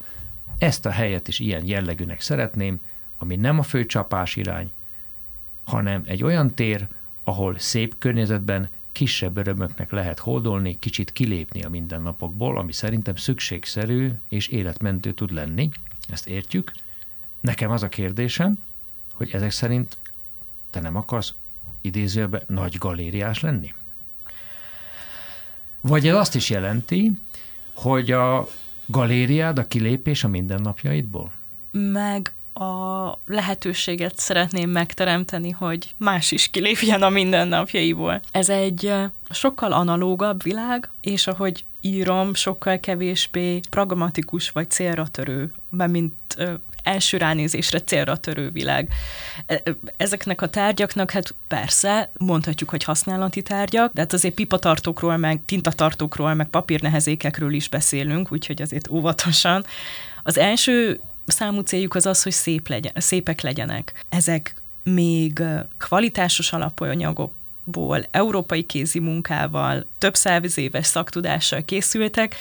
ezt 0.58 0.86
a 0.86 0.90
helyet 0.90 1.28
is 1.28 1.40
ilyen 1.40 1.66
jellegűnek 1.66 2.22
szeretném, 2.22 2.82
ami 3.18 3.36
nem 3.36 3.60
a 3.60 3.64
fő 3.64 3.86
csapás 3.86 4.36
irány, 4.36 4.72
hanem 5.64 6.02
egy 6.06 6.24
olyan 6.24 6.54
tér, 6.54 6.88
ahol 7.24 7.60
szép 7.60 7.96
környezetben 7.98 8.70
kisebb 8.92 9.38
örömöknek 9.38 9.92
lehet 9.92 10.20
holdolni, 10.20 10.80
kicsit 10.80 11.12
kilépni 11.12 11.64
a 11.64 11.70
mindennapokból, 11.70 12.58
ami 12.58 12.72
szerintem 12.72 13.16
szükségszerű 13.16 14.12
és 14.30 14.48
életmentő 14.48 15.12
tud 15.12 15.32
lenni. 15.32 15.70
Ezt 16.10 16.28
értjük. 16.28 16.72
Nekem 17.40 17.72
az 17.72 17.84
a 17.84 17.90
kérdésem, 17.90 18.58
hogy 19.14 19.30
ezek 19.34 19.52
szerint 19.52 19.98
te 20.70 20.80
nem 20.80 20.96
akarsz 20.96 21.34
idézőjelben 21.82 22.44
nagy 22.48 22.76
galériás 22.78 23.40
lenni? 23.40 23.74
Vagy 25.82 26.08
ez 26.08 26.16
azt 26.16 26.36
is 26.36 26.50
jelenti, 26.50 27.12
hogy 27.74 28.12
a 28.12 28.48
galériád 28.86 29.60
a 29.60 29.68
kilépés 29.68 30.24
a 30.24 30.28
mindennapjaidból? 30.28 31.32
Meg 31.72 32.34
a 32.54 33.20
lehetőséget 33.26 34.18
szeretném 34.18 34.70
megteremteni, 34.70 35.50
hogy 35.50 35.94
más 35.98 36.32
is 36.32 36.48
kilépjen 36.48 37.04
a 37.04 37.10
mindennapjaiból. 37.10 38.22
Ez 38.32 38.50
egy 38.50 38.94
sokkal 39.30 39.72
analógabb 39.72 40.44
világ, 40.44 40.90
és 41.02 41.28
ahogy 41.28 41.66
írom, 41.82 42.34
sokkal 42.34 42.80
kevésbé 42.80 43.60
pragmatikus 43.70 44.50
vagy 44.50 44.70
célra 44.70 45.08
törő, 45.08 45.52
mint 45.70 46.14
első 46.84 47.18
ránézésre 47.18 47.80
célra 47.80 48.18
törő 48.18 48.50
világ. 48.50 48.90
E, 49.46 49.64
ezeknek 49.98 50.42
a 50.42 50.50
tárgyaknak, 50.50 51.12
hát 51.12 51.36
persze, 51.48 52.12
mondhatjuk, 52.18 52.70
hogy 52.70 52.84
használati 52.84 53.42
tárgyak, 53.42 53.94
de 53.94 54.02
hát 54.02 54.14
azért 54.14 54.34
pipatartókról, 54.34 55.18
meg 55.18 55.42
tintatartókról, 55.46 56.34
meg 56.34 56.48
papírnehezékekről 56.48 57.54
is 57.54 57.70
beszélünk, 57.70 58.32
úgyhogy 58.32 58.62
azért 58.62 58.90
óvatosan. 58.90 59.66
Az 60.24 60.38
első 60.38 61.00
számú 61.32 61.62
céljuk 61.62 61.96
az 61.96 62.06
az, 62.06 62.24
hogy 62.24 62.32
szép 62.32 62.68
legyen, 62.68 62.94
szépek 62.96 63.42
legyenek. 63.42 64.06
Ezek 64.10 64.56
még 64.84 65.44
kvalitásos 65.78 66.54
alapanyagok 66.54 67.34
ból, 67.64 68.06
európai 68.12 68.64
kézi 68.64 69.00
munkával, 69.00 69.88
több 69.98 70.16
száz 70.16 70.58
éves 70.58 70.86
szaktudással 70.86 71.66
készültek, 71.66 72.36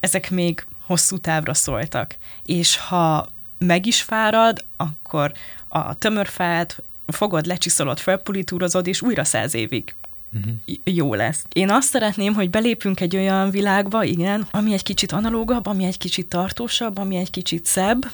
ezek 0.00 0.30
még 0.30 0.64
hosszú 0.86 1.18
távra 1.18 1.54
szóltak. 1.54 2.16
És 2.44 2.76
ha 2.76 3.28
meg 3.58 3.86
is 3.86 4.02
fárad, 4.02 4.64
akkor 4.76 5.32
a 5.68 5.94
tömörfát 5.94 6.82
fogod, 7.06 7.46
lecsiszolod, 7.46 7.98
felpulitúrozod, 7.98 8.86
és 8.86 9.02
újra 9.02 9.24
száz 9.24 9.54
évig 9.54 9.94
uh-huh. 10.32 10.54
jó 10.84 11.14
lesz. 11.14 11.44
Én 11.52 11.70
azt 11.70 11.88
szeretném, 11.88 12.34
hogy 12.34 12.50
belépünk 12.50 13.00
egy 13.00 13.16
olyan 13.16 13.50
világba, 13.50 14.04
igen, 14.04 14.46
ami 14.50 14.72
egy 14.72 14.82
kicsit 14.82 15.12
analógabb, 15.12 15.66
ami 15.66 15.84
egy 15.84 15.98
kicsit 15.98 16.26
tartósabb, 16.26 16.98
ami 16.98 17.16
egy 17.16 17.30
kicsit 17.30 17.66
szebb, 17.66 18.10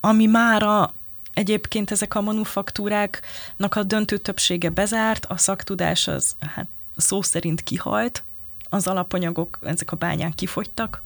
ami 0.00 0.26
már 0.26 0.62
a 0.62 0.92
Egyébként 1.38 1.90
ezek 1.90 2.14
a 2.14 2.20
manufaktúráknak 2.20 3.74
a 3.74 3.82
döntő 3.82 4.16
többsége 4.16 4.70
bezárt, 4.70 5.26
a 5.26 5.36
szaktudás 5.36 6.08
az 6.08 6.36
hát 6.40 6.66
szó 6.96 7.22
szerint 7.22 7.62
kihalt, 7.62 8.22
az 8.68 8.86
alapanyagok, 8.86 9.58
ezek 9.62 9.92
a 9.92 9.96
bányák 9.96 10.34
kifogytak. 10.34 11.02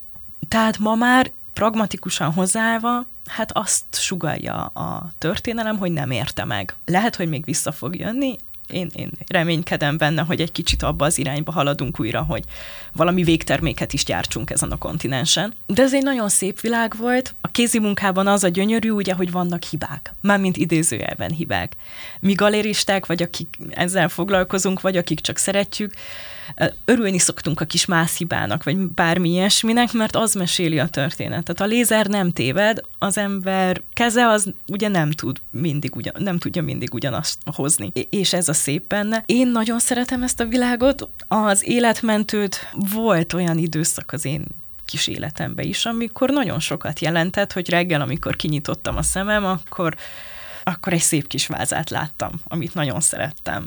Tehát 0.48 0.78
ma 0.78 0.94
már 0.94 1.30
pragmatikusan 1.52 2.32
hozzáállva, 2.32 3.06
hát 3.26 3.52
azt 3.52 3.84
sugalja 3.90 4.64
a 4.64 5.12
történelem, 5.18 5.78
hogy 5.78 5.92
nem 5.92 6.10
érte 6.10 6.44
meg. 6.44 6.74
Lehet, 6.84 7.16
hogy 7.16 7.28
még 7.28 7.44
vissza 7.44 7.72
fog 7.72 7.96
jönni, 7.96 8.36
én, 8.72 8.90
én 8.94 9.10
reménykedem 9.26 9.96
benne, 9.96 10.22
hogy 10.22 10.40
egy 10.40 10.52
kicsit 10.52 10.82
abba 10.82 11.04
az 11.04 11.18
irányba 11.18 11.52
haladunk 11.52 12.00
újra, 12.00 12.22
hogy 12.22 12.44
valami 12.92 13.22
végterméket 13.22 13.92
is 13.92 14.04
gyártsunk 14.04 14.50
ezen 14.50 14.70
a 14.70 14.78
kontinensen. 14.78 15.54
De 15.66 15.82
ez 15.82 15.94
egy 15.94 16.02
nagyon 16.02 16.28
szép 16.28 16.60
világ 16.60 16.96
volt. 16.96 17.34
A 17.40 17.48
kézi 17.48 17.78
munkában 17.78 18.26
az 18.26 18.44
a 18.44 18.48
gyönyörű, 18.48 18.90
ugye, 18.90 19.14
hogy 19.14 19.30
vannak 19.30 19.62
hibák. 19.62 20.14
Mármint 20.20 20.56
idézőjelben 20.56 21.30
hibák. 21.30 21.76
Mi 22.20 22.32
galéristák, 22.32 23.06
vagy 23.06 23.22
akik 23.22 23.58
ezzel 23.70 24.08
foglalkozunk, 24.08 24.80
vagy 24.80 24.96
akik 24.96 25.20
csak 25.20 25.36
szeretjük, 25.36 25.92
örülni 26.84 27.18
szoktunk 27.18 27.60
a 27.60 27.64
kis 27.64 27.84
mászhibának, 27.84 28.64
vagy 28.64 28.76
bármi 28.76 29.28
ilyesminek, 29.28 29.92
mert 29.92 30.16
az 30.16 30.34
meséli 30.34 30.78
a 30.78 30.88
történetet. 30.88 31.60
A 31.60 31.64
lézer 31.64 32.06
nem 32.06 32.32
téved, 32.32 32.80
az 32.98 33.18
ember 33.18 33.82
keze 33.92 34.28
az 34.28 34.52
ugye 34.66 34.88
nem 34.88 35.10
tud 35.10 35.38
mindig 35.50 35.96
ugyan, 35.96 36.14
nem 36.18 36.38
tudja 36.38 36.62
mindig 36.62 36.94
ugyanazt 36.94 37.38
hozni. 37.44 37.92
És 38.10 38.32
ez 38.32 38.48
a 38.48 38.52
szép 38.52 38.86
benne. 38.86 39.22
Én 39.26 39.48
nagyon 39.48 39.78
szeretem 39.78 40.22
ezt 40.22 40.40
a 40.40 40.46
világot. 40.46 41.08
Az 41.28 41.68
életmentőt 41.68 42.70
volt 42.92 43.32
olyan 43.32 43.58
időszak 43.58 44.12
az 44.12 44.24
én 44.24 44.44
kis 44.84 45.06
életemben 45.06 45.66
is, 45.66 45.84
amikor 45.84 46.30
nagyon 46.30 46.60
sokat 46.60 47.00
jelentett, 47.00 47.52
hogy 47.52 47.70
reggel, 47.70 48.00
amikor 48.00 48.36
kinyitottam 48.36 48.96
a 48.96 49.02
szemem, 49.02 49.44
akkor, 49.44 49.96
akkor 50.62 50.92
egy 50.92 51.00
szép 51.00 51.26
kis 51.26 51.46
vázát 51.46 51.90
láttam, 51.90 52.30
amit 52.44 52.74
nagyon 52.74 53.00
szerettem. 53.00 53.66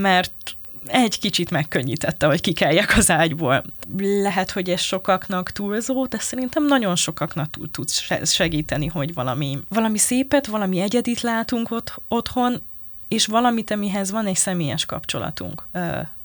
Mert 0.00 0.56
egy 0.86 1.18
kicsit 1.18 1.50
megkönnyítette, 1.50 2.26
hogy 2.26 2.40
kikeljek 2.40 2.96
az 2.96 3.10
ágyból. 3.10 3.64
Lehet, 3.98 4.50
hogy 4.50 4.70
ez 4.70 4.80
sokaknak 4.80 5.50
túlzó, 5.50 6.06
de 6.06 6.18
szerintem 6.18 6.66
nagyon 6.66 6.96
sokaknak 6.96 7.50
tud, 7.50 7.70
tud 7.70 7.88
segíteni, 8.24 8.86
hogy 8.86 9.14
valami, 9.14 9.58
valami 9.68 9.98
szépet, 9.98 10.46
valami 10.46 10.80
egyedit 10.80 11.20
látunk 11.20 11.70
ott, 11.70 12.02
otthon, 12.08 12.62
és 13.08 13.26
valamit, 13.26 13.70
amihez 13.70 14.10
van 14.10 14.26
egy 14.26 14.36
személyes 14.36 14.84
kapcsolatunk, 14.84 15.68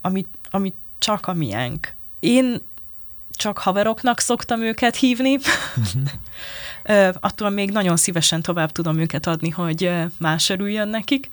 ami, 0.02 0.26
ami 0.50 0.74
csak 0.98 1.28
a 1.28 1.34
miénk. 1.34 1.94
Én 2.20 2.62
csak 3.38 3.58
haveroknak 3.58 4.20
szoktam 4.20 4.62
őket 4.62 4.96
hívni, 4.96 5.36
uh-huh. 5.36 6.04
attól 7.20 7.50
még 7.50 7.72
nagyon 7.72 7.98
szívesen 7.98 8.42
tovább 8.42 8.72
tudom 8.72 9.00
őket 9.00 9.28
adni, 9.28 9.50
hogy 9.50 9.92
más 10.18 10.50
örüljön 10.50 10.88
nekik. 10.88 11.30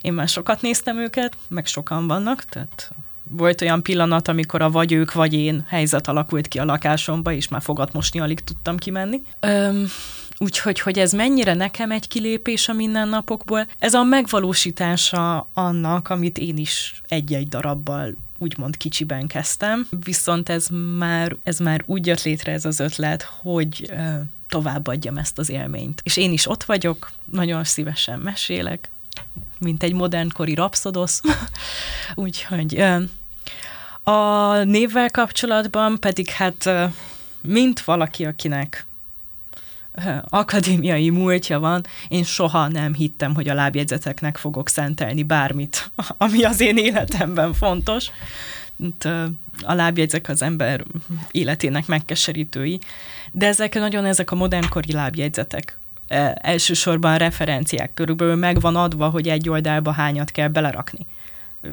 Én 0.00 0.12
már 0.12 0.28
sokat 0.28 0.62
néztem 0.62 0.98
őket, 0.98 1.36
meg 1.48 1.66
sokan 1.66 2.06
vannak, 2.06 2.44
tehát 2.44 2.90
volt 3.28 3.60
olyan 3.60 3.82
pillanat, 3.82 4.28
amikor 4.28 4.62
a 4.62 4.70
vagy 4.70 4.92
ők, 4.92 5.12
vagy 5.12 5.32
én 5.34 5.64
helyzet 5.68 6.08
alakult 6.08 6.48
ki 6.48 6.58
a 6.58 6.64
lakásomba, 6.64 7.32
és 7.32 7.48
már 7.48 7.62
fogat 7.62 7.92
mosni 7.92 8.20
alig 8.20 8.40
tudtam 8.40 8.76
kimenni. 8.76 9.22
Öm, 9.40 9.86
úgyhogy, 10.38 10.80
hogy 10.80 10.98
ez 10.98 11.12
mennyire 11.12 11.54
nekem 11.54 11.90
egy 11.90 12.08
kilépés 12.08 12.68
a 12.68 12.72
mindennapokból, 12.72 13.66
ez 13.78 13.94
a 13.94 14.02
megvalósítása 14.02 15.48
annak, 15.54 16.08
amit 16.08 16.38
én 16.38 16.56
is 16.56 17.02
egy-egy 17.08 17.48
darabbal 17.48 18.14
úgymond 18.42 18.76
kicsiben 18.76 19.26
kezdtem, 19.26 19.86
viszont 20.04 20.48
ez 20.48 20.66
már, 20.98 21.36
ez 21.42 21.58
már 21.58 21.82
úgy 21.86 22.06
jött 22.06 22.22
létre 22.22 22.52
ez 22.52 22.64
az 22.64 22.80
ötlet, 22.80 23.22
hogy 23.22 23.92
továbbadjam 24.48 25.16
ezt 25.16 25.38
az 25.38 25.50
élményt. 25.50 26.00
És 26.04 26.16
én 26.16 26.32
is 26.32 26.48
ott 26.48 26.64
vagyok, 26.64 27.10
nagyon 27.24 27.64
szívesen 27.64 28.18
mesélek, 28.18 28.90
mint 29.58 29.82
egy 29.82 29.92
modernkori 29.92 30.54
rapszodosz. 30.54 31.20
Úgyhogy 32.14 32.84
a 34.02 34.56
névvel 34.62 35.10
kapcsolatban 35.10 36.00
pedig 36.00 36.30
hát 36.30 36.70
mint 37.40 37.80
valaki, 37.80 38.24
akinek 38.24 38.86
akadémiai 40.28 41.10
múltja 41.10 41.60
van, 41.60 41.84
én 42.08 42.24
soha 42.24 42.68
nem 42.68 42.94
hittem, 42.94 43.34
hogy 43.34 43.48
a 43.48 43.54
lábjegyzeteknek 43.54 44.36
fogok 44.36 44.68
szentelni 44.68 45.22
bármit, 45.22 45.90
ami 46.18 46.42
az 46.42 46.60
én 46.60 46.76
életemben 46.76 47.52
fontos 47.52 48.10
a 49.62 49.72
lábjegyzek 49.72 50.28
az 50.28 50.42
ember 50.42 50.84
életének 51.30 51.86
megkeserítői, 51.86 52.78
de 53.32 53.46
ezek 53.46 53.74
nagyon 53.74 54.04
ezek 54.04 54.30
a 54.30 54.34
modernkori 54.34 54.92
lábjegyzetek. 54.92 55.78
E, 56.08 56.38
elsősorban 56.42 57.18
referenciák 57.18 57.94
körülbelül 57.94 58.34
megvan 58.34 58.76
adva, 58.76 59.08
hogy 59.08 59.28
egy 59.28 59.48
oldalba 59.48 59.92
hányat 59.92 60.30
kell 60.30 60.48
belerakni. 60.48 61.06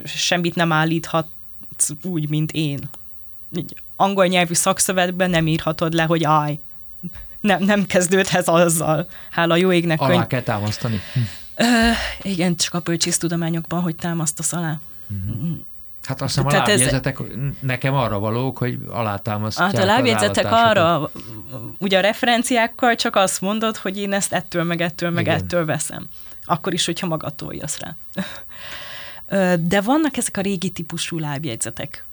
Semmit 0.05 0.55
nem 0.55 0.71
állíthat 0.71 1.27
úgy, 2.03 2.29
mint 2.29 2.51
én. 2.51 2.79
Így 3.55 3.75
angol 3.95 4.25
nyelvű 4.25 4.53
szakszövetben 4.53 5.29
nem 5.29 5.47
írhatod 5.47 5.93
le, 5.93 6.03
hogy 6.03 6.23
állj. 6.23 6.59
Nem, 7.39 7.63
nem 7.63 7.86
kezdődhez 7.86 8.48
azzal. 8.48 9.08
Hála 9.29 9.55
jó 9.55 9.72
égnek. 9.72 10.01
Alá 10.01 10.12
könyv... 10.12 10.27
kell 10.27 10.41
támasztani. 10.41 11.01
Ö, 11.55 11.63
igen, 12.22 12.55
csak 12.55 12.74
a 12.74 12.79
bölcsésztudományokban, 12.79 13.81
hogy 13.81 13.96
támasztasz 13.96 14.53
alá. 14.53 14.79
Uh-huh. 15.25 15.58
Hát 16.03 16.22
azt 16.22 16.34
hiszem 16.36 16.48
a 16.48 16.51
lábjegyzetek 16.51 17.19
ez... 17.19 17.25
nekem 17.60 17.93
arra 17.93 18.19
valók, 18.19 18.58
hogy 18.58 18.79
alátámasztják 18.88 19.72
Hát 19.72 19.81
a 19.81 19.86
lábjegyzetek 19.86 20.51
arra, 20.51 21.12
ugye 21.77 21.98
a 21.98 22.01
referenciákkal 22.01 22.96
csak 22.96 23.15
azt 23.15 23.41
mondod, 23.41 23.77
hogy 23.77 23.98
én 23.98 24.13
ezt 24.13 24.34
ettől 24.34 24.63
meg 24.63 24.81
ettől 24.81 25.10
meg 25.10 25.24
Igen. 25.24 25.36
ettől 25.36 25.65
veszem. 25.65 26.08
Akkor 26.43 26.74
is, 26.74 26.86
hogyha 26.86 27.08
magadtól 27.08 27.55
jössz 27.55 27.77
rá. 27.77 27.96
De 29.55 29.81
vannak 29.81 30.17
ezek 30.17 30.38
a 30.38 30.41
régi 30.41 30.69
típusú 30.69 31.19
lábjegyzetek. 31.19 32.05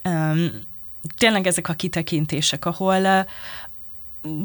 Tényleg 1.19 1.47
ezek 1.47 1.69
a 1.69 1.73
kitekintések, 1.73 2.65
ahol 2.65 3.27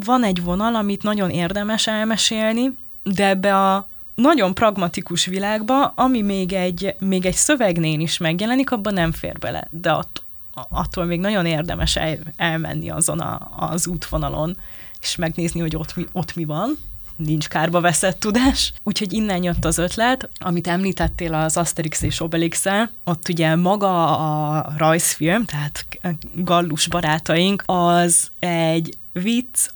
van 0.05 0.23
egy 0.23 0.43
vonal, 0.43 0.75
amit 0.75 1.03
nagyon 1.03 1.29
érdemes 1.29 1.87
elmesélni, 1.87 2.75
de 3.03 3.27
ebbe 3.27 3.55
a 3.55 3.87
nagyon 4.15 4.53
pragmatikus 4.53 5.25
világba, 5.25 5.85
ami 5.85 6.21
még 6.21 6.53
egy, 6.53 6.95
még 6.99 7.25
egy 7.25 7.35
szövegnén 7.35 7.99
is 7.99 8.17
megjelenik, 8.17 8.71
abban 8.71 8.93
nem 8.93 9.11
fér 9.11 9.37
bele. 9.37 9.67
De 9.71 9.91
att, 9.91 10.23
attól 10.69 11.05
még 11.05 11.19
nagyon 11.19 11.45
érdemes 11.45 11.95
el, 11.95 12.17
elmenni 12.35 12.89
azon 12.89 13.19
a, 13.19 13.51
az 13.55 13.87
útvonalon, 13.87 14.57
és 15.01 15.15
megnézni, 15.15 15.59
hogy 15.59 15.75
ott 15.75 15.95
mi, 15.95 16.07
ott 16.11 16.35
mi 16.35 16.45
van, 16.45 16.77
nincs 17.15 17.47
kárba 17.47 17.81
veszett 17.81 18.19
tudás. 18.19 18.73
Úgyhogy 18.83 19.13
innen 19.13 19.43
jött 19.43 19.65
az 19.65 19.77
ötlet, 19.77 20.29
amit 20.39 20.67
említettél 20.67 21.33
az 21.33 21.57
Asterix 21.57 22.01
és 22.01 22.21
obelix 22.21 22.65
ott 23.03 23.29
ugye 23.29 23.55
maga 23.55 24.17
a 24.17 24.73
rajzfilm, 24.77 25.45
tehát 25.45 25.85
Gallus 26.33 26.87
barátaink, 26.87 27.63
az 27.65 28.29
egy 28.39 28.97
vicc, 29.13 29.67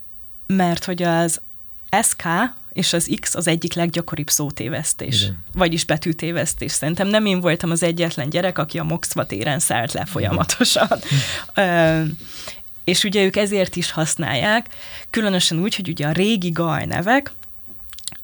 mert 0.46 0.84
hogy 0.84 1.02
az 1.02 1.40
SK 2.02 2.24
és 2.72 2.92
az 2.92 3.16
X 3.20 3.34
az 3.34 3.46
egyik 3.46 3.74
leggyakoribb 3.74 4.28
szótévesztés. 4.28 5.22
Igen. 5.22 5.44
Vagyis 5.52 5.84
betűtévesztés. 5.84 6.72
Szerintem 6.72 7.08
nem 7.08 7.26
én 7.26 7.40
voltam 7.40 7.70
az 7.70 7.82
egyetlen 7.82 8.28
gyerek, 8.28 8.58
aki 8.58 8.78
a 8.78 8.84
Moxva 8.84 9.26
téren 9.26 9.58
szállt 9.58 9.92
le 9.92 10.04
folyamatosan. 10.04 10.88
és 12.84 13.04
ugye 13.04 13.24
ők 13.24 13.36
ezért 13.36 13.76
is 13.76 13.90
használják, 13.90 14.68
különösen 15.10 15.58
úgy, 15.58 15.76
hogy 15.76 15.88
ugye 15.88 16.06
a 16.06 16.12
régi 16.12 16.50
gal 16.50 16.80
nevek, 16.80 17.32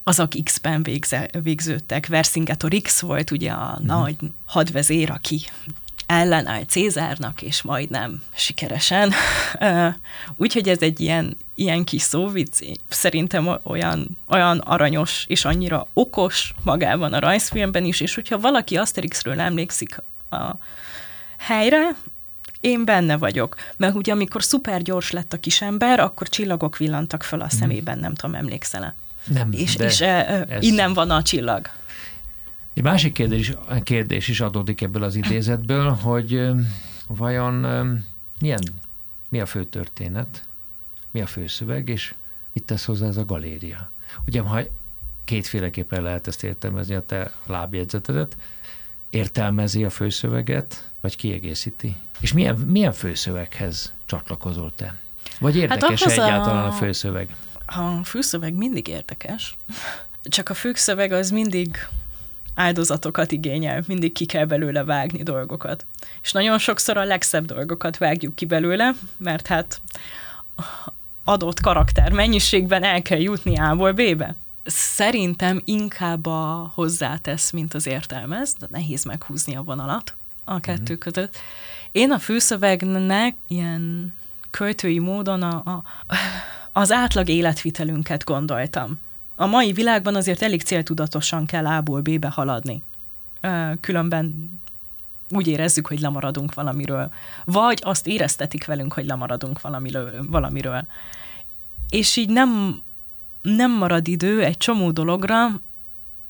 azok 0.05 0.33
X-ben 0.45 0.83
végze, 0.83 1.29
végződtek. 1.43 2.07
Vercingetorix 2.07 3.01
volt 3.01 3.31
ugye 3.31 3.51
a 3.51 3.79
mm. 3.83 3.87
nagy 3.87 4.17
hadvezér, 4.45 5.11
aki 5.11 5.41
ellenáll 6.13 6.65
Cézárnak, 6.65 7.43
és 7.43 7.63
majdnem 7.63 8.23
sikeresen. 8.35 9.13
Úgyhogy 10.37 10.69
ez 10.69 10.81
egy 10.81 11.01
ilyen, 11.01 11.37
ilyen 11.55 11.85
kis 11.85 12.03
szóvic, 12.03 12.59
szerintem 12.89 13.59
olyan, 13.63 14.19
olyan 14.29 14.59
aranyos, 14.59 15.25
és 15.29 15.45
annyira 15.45 15.87
okos 15.93 16.55
magában 16.63 17.13
a 17.13 17.19
rajzfilmben 17.19 17.85
is, 17.85 18.01
és 18.01 18.15
hogyha 18.15 18.39
valaki 18.39 18.77
Asterixről 18.77 19.41
emlékszik 19.41 20.03
a 20.31 20.53
helyre, 21.39 21.89
én 22.61 22.85
benne 22.85 23.17
vagyok. 23.17 23.55
Mert 23.77 23.95
ugye 23.95 24.13
amikor 24.13 24.43
szuper 24.43 24.83
gyors 24.83 25.11
lett 25.11 25.33
a 25.33 25.41
kisember, 25.41 26.01
akkor 26.01 26.29
csillagok 26.29 26.77
villantak 26.77 27.23
föl 27.23 27.41
a 27.41 27.45
mhm. 27.45 27.55
szemében, 27.55 27.99
nem 27.99 28.15
tudom, 28.15 28.35
emlékszel-e? 28.35 28.95
Nem, 29.25 29.53
és, 29.53 29.77
és 29.77 30.01
ez... 30.01 30.63
innen 30.63 30.93
van 30.93 31.11
a 31.11 31.23
csillag. 31.23 31.71
Egy 32.75 32.83
másik 32.83 33.13
kérdés, 33.13 33.53
kérdés 33.83 34.29
is 34.29 34.41
adódik 34.41 34.81
ebből 34.81 35.03
az 35.03 35.15
idézetből, 35.15 35.91
hogy 35.91 36.51
vajon 37.07 37.55
milyen, 38.41 38.61
mi 39.29 39.41
a 39.41 39.47
fő 39.47 39.65
történet, 39.65 40.49
mi 41.11 41.21
a 41.21 41.27
főszöveg, 41.27 41.89
és 41.89 42.15
mit 42.53 42.65
tesz 42.65 42.85
hozzá 42.85 43.07
ez 43.07 43.17
a 43.17 43.25
galéria. 43.25 43.93
Ugye, 44.27 44.41
ha 44.41 44.61
kétféleképpen 45.25 46.03
lehet 46.03 46.27
ezt 46.27 46.45
értelmezni, 46.45 46.95
a 46.95 47.01
te 47.01 47.33
lábjegyzetedet, 47.47 48.37
értelmezi 49.11 49.85
a 49.85 49.91
főszöveget, 49.91 50.91
vagy 51.01 51.17
kiegészíti? 51.17 51.97
És 52.21 52.33
milyen, 52.33 52.57
milyen 52.57 52.93
főszöveghez 52.93 53.93
csatlakozol 54.07 54.73
te? 54.75 54.99
Vagy 55.41 55.57
érdekes 55.57 56.03
hát 56.03 56.13
egyáltalán 56.13 56.65
a... 56.65 56.69
a 56.69 56.73
főszöveg? 56.73 57.37
A 57.67 58.05
főszöveg 58.05 58.55
mindig 58.55 58.89
érdekes, 58.89 59.57
csak 60.23 60.49
a 60.49 60.55
főszöveg 60.55 61.13
az 61.13 61.31
mindig 61.31 61.77
áldozatokat 62.55 63.33
igényel, 63.33 63.83
mindig 63.87 64.13
ki 64.13 64.27
kell 64.27 64.45
belőle 64.45 64.85
vágni 64.85 65.23
dolgokat. 65.23 65.87
És 66.23 66.33
nagyon 66.33 66.59
sokszor 66.59 66.97
a 66.97 67.05
legszebb 67.05 67.45
dolgokat 67.45 67.99
vágjuk 67.99 68.35
ki 68.35 68.45
belőle, 68.45 68.95
mert 69.17 69.47
hát 69.47 69.81
adott 71.25 71.61
karakter 71.61 72.13
mennyiségben 72.13 72.85
el 72.85 73.03
kell 73.03 73.21
jutni 73.21 73.59
A-ból 73.59 73.93
B-be. 73.93 74.37
Szerintem 74.65 75.63
inkább 75.65 76.27
a 76.27 76.73
hozzátesz, 76.75 77.51
mint 77.51 77.75
az 77.75 77.87
értelmez, 77.87 78.55
de 78.59 78.67
nehéz 78.71 79.05
meghúzni 79.05 79.57
a 79.57 79.63
vonalat 79.63 80.15
a 80.45 80.61
kettő 80.61 80.83
mm-hmm. 80.83 80.99
között. 80.99 81.37
Én 81.93 82.11
a 82.11 82.19
főszövegnek 82.19 83.37
ilyen 83.49 84.15
költői 84.51 84.99
módon 84.99 85.43
a, 85.43 85.55
a, 85.55 85.83
az 86.73 86.93
átlag 86.93 87.29
életvitelünket 87.29 88.25
gondoltam 88.25 89.01
a 89.43 89.47
mai 89.47 89.73
világban 89.73 90.15
azért 90.15 90.43
elég 90.43 90.63
céltudatosan 90.63 91.47
kell 91.47 91.67
A-ból 91.67 92.01
B-be 92.01 92.29
haladni. 92.29 92.83
Különben 93.81 94.51
úgy 95.31 95.47
érezzük, 95.47 95.87
hogy 95.87 96.01
lemaradunk 96.01 96.55
valamiről. 96.55 97.11
Vagy 97.45 97.81
azt 97.85 98.07
éreztetik 98.07 98.65
velünk, 98.65 98.93
hogy 98.93 99.07
lemaradunk 99.07 99.61
valamiről. 100.31 100.87
És 101.89 102.17
így 102.17 102.29
nem, 102.29 102.83
nem 103.43 103.71
marad 103.71 104.09
idő 104.09 104.45
egy 104.45 104.57
csomó 104.57 104.91
dologra, 104.91 105.61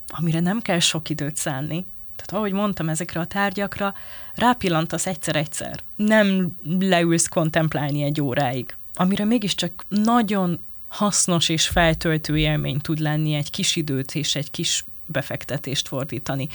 amire 0.06 0.40
nem 0.40 0.60
kell 0.60 0.78
sok 0.78 1.08
időt 1.08 1.36
szánni. 1.36 1.86
Tehát 2.16 2.32
ahogy 2.32 2.52
mondtam 2.52 2.88
ezekre 2.88 3.20
a 3.20 3.26
tárgyakra, 3.26 3.94
rápillantasz 4.34 5.06
egyszer-egyszer. 5.06 5.80
Nem 5.96 6.56
leülsz 6.78 7.28
kontemplálni 7.28 8.02
egy 8.02 8.20
óráig. 8.20 8.76
Amire 8.94 9.24
mégiscsak 9.24 9.84
nagyon 9.88 10.60
hasznos 10.92 11.48
és 11.48 11.66
feltöltő 11.66 12.38
élmény 12.38 12.80
tud 12.80 12.98
lenni 12.98 13.34
egy 13.34 13.50
kis 13.50 13.76
időt 13.76 14.14
és 14.14 14.34
egy 14.34 14.50
kis 14.50 14.84
befektetést 15.06 15.88
fordítani. 15.88 16.48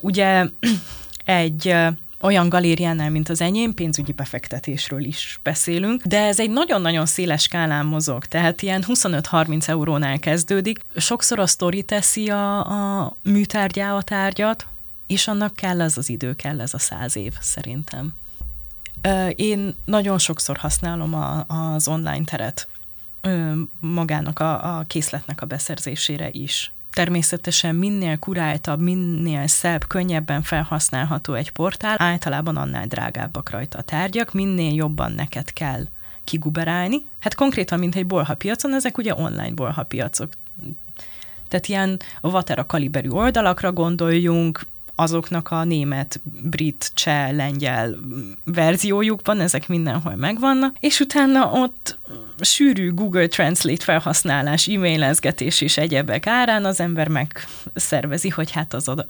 Ugye 0.00 0.46
egy 1.24 1.74
olyan 2.20 2.48
galériánál, 2.48 3.10
mint 3.10 3.28
az 3.28 3.40
enyém, 3.40 3.74
pénzügyi 3.74 4.12
befektetésről 4.12 5.04
is 5.04 5.40
beszélünk, 5.42 6.02
de 6.02 6.26
ez 6.26 6.40
egy 6.40 6.50
nagyon-nagyon 6.50 7.06
széles 7.06 7.42
skálán 7.42 7.86
mozog, 7.86 8.24
tehát 8.24 8.62
ilyen 8.62 8.84
25-30 8.86 9.68
eurónál 9.68 10.18
kezdődik. 10.18 10.84
Sokszor 10.96 11.38
a 11.38 11.46
sztori 11.46 11.82
teszi 11.82 12.30
a, 12.30 12.58
a 13.00 13.16
műtárgyá 13.22 13.94
a 13.94 14.02
tárgyat, 14.02 14.66
és 15.06 15.28
annak 15.28 15.54
kell 15.54 15.80
ez 15.80 15.96
az 15.96 16.08
idő, 16.08 16.34
kell 16.34 16.60
ez 16.60 16.74
a 16.74 16.78
száz 16.78 17.16
év 17.16 17.32
szerintem. 17.40 18.14
Én 19.34 19.74
nagyon 19.84 20.18
sokszor 20.18 20.56
használom 20.56 21.14
a, 21.14 21.44
az 21.46 21.88
online 21.88 22.24
teret 22.24 22.68
magának 23.80 24.38
a, 24.38 24.78
a 24.78 24.84
készletnek 24.86 25.42
a 25.42 25.46
beszerzésére 25.46 26.28
is. 26.30 26.72
Természetesen 26.92 27.74
minél 27.74 28.18
kuráltabb, 28.18 28.80
minél 28.80 29.46
szebb, 29.46 29.86
könnyebben 29.86 30.42
felhasználható 30.42 31.34
egy 31.34 31.50
portál, 31.50 31.96
általában 31.98 32.56
annál 32.56 32.86
drágábbak 32.86 33.50
rajta 33.50 33.78
a 33.78 33.82
tárgyak, 33.82 34.32
minél 34.32 34.74
jobban 34.74 35.12
neked 35.12 35.52
kell 35.52 35.82
kiguberálni. 36.24 36.96
Hát 37.18 37.34
konkrétan, 37.34 37.78
mint 37.78 37.94
egy 37.94 38.06
bolhapiacon, 38.06 38.74
ezek 38.74 38.98
ugye 38.98 39.14
online 39.14 39.50
bolhapiacok. 39.54 40.32
Tehát 41.48 41.66
ilyen 41.66 41.96
vatera 42.20 42.66
kaliberű 42.66 43.08
oldalakra 43.08 43.72
gondoljunk, 43.72 44.66
azoknak 45.00 45.50
a 45.50 45.64
német, 45.64 46.20
brit, 46.42 46.90
cseh, 46.94 47.32
lengyel 47.32 47.96
verziójukban, 48.44 49.40
ezek 49.40 49.68
mindenhol 49.68 50.14
megvannak, 50.14 50.76
és 50.80 51.00
utána 51.00 51.50
ott 51.50 51.98
sűrű 52.40 52.94
Google 52.94 53.26
Translate 53.26 53.84
felhasználás, 53.84 54.66
e-mailezgetés 54.66 55.60
és 55.60 55.76
egyebek 55.76 56.26
árán 56.26 56.64
az 56.64 56.80
ember 56.80 57.08
megszervezi, 57.08 58.28
hogy 58.28 58.50
hát 58.50 58.74
az 58.74 58.88
a, 58.88 59.06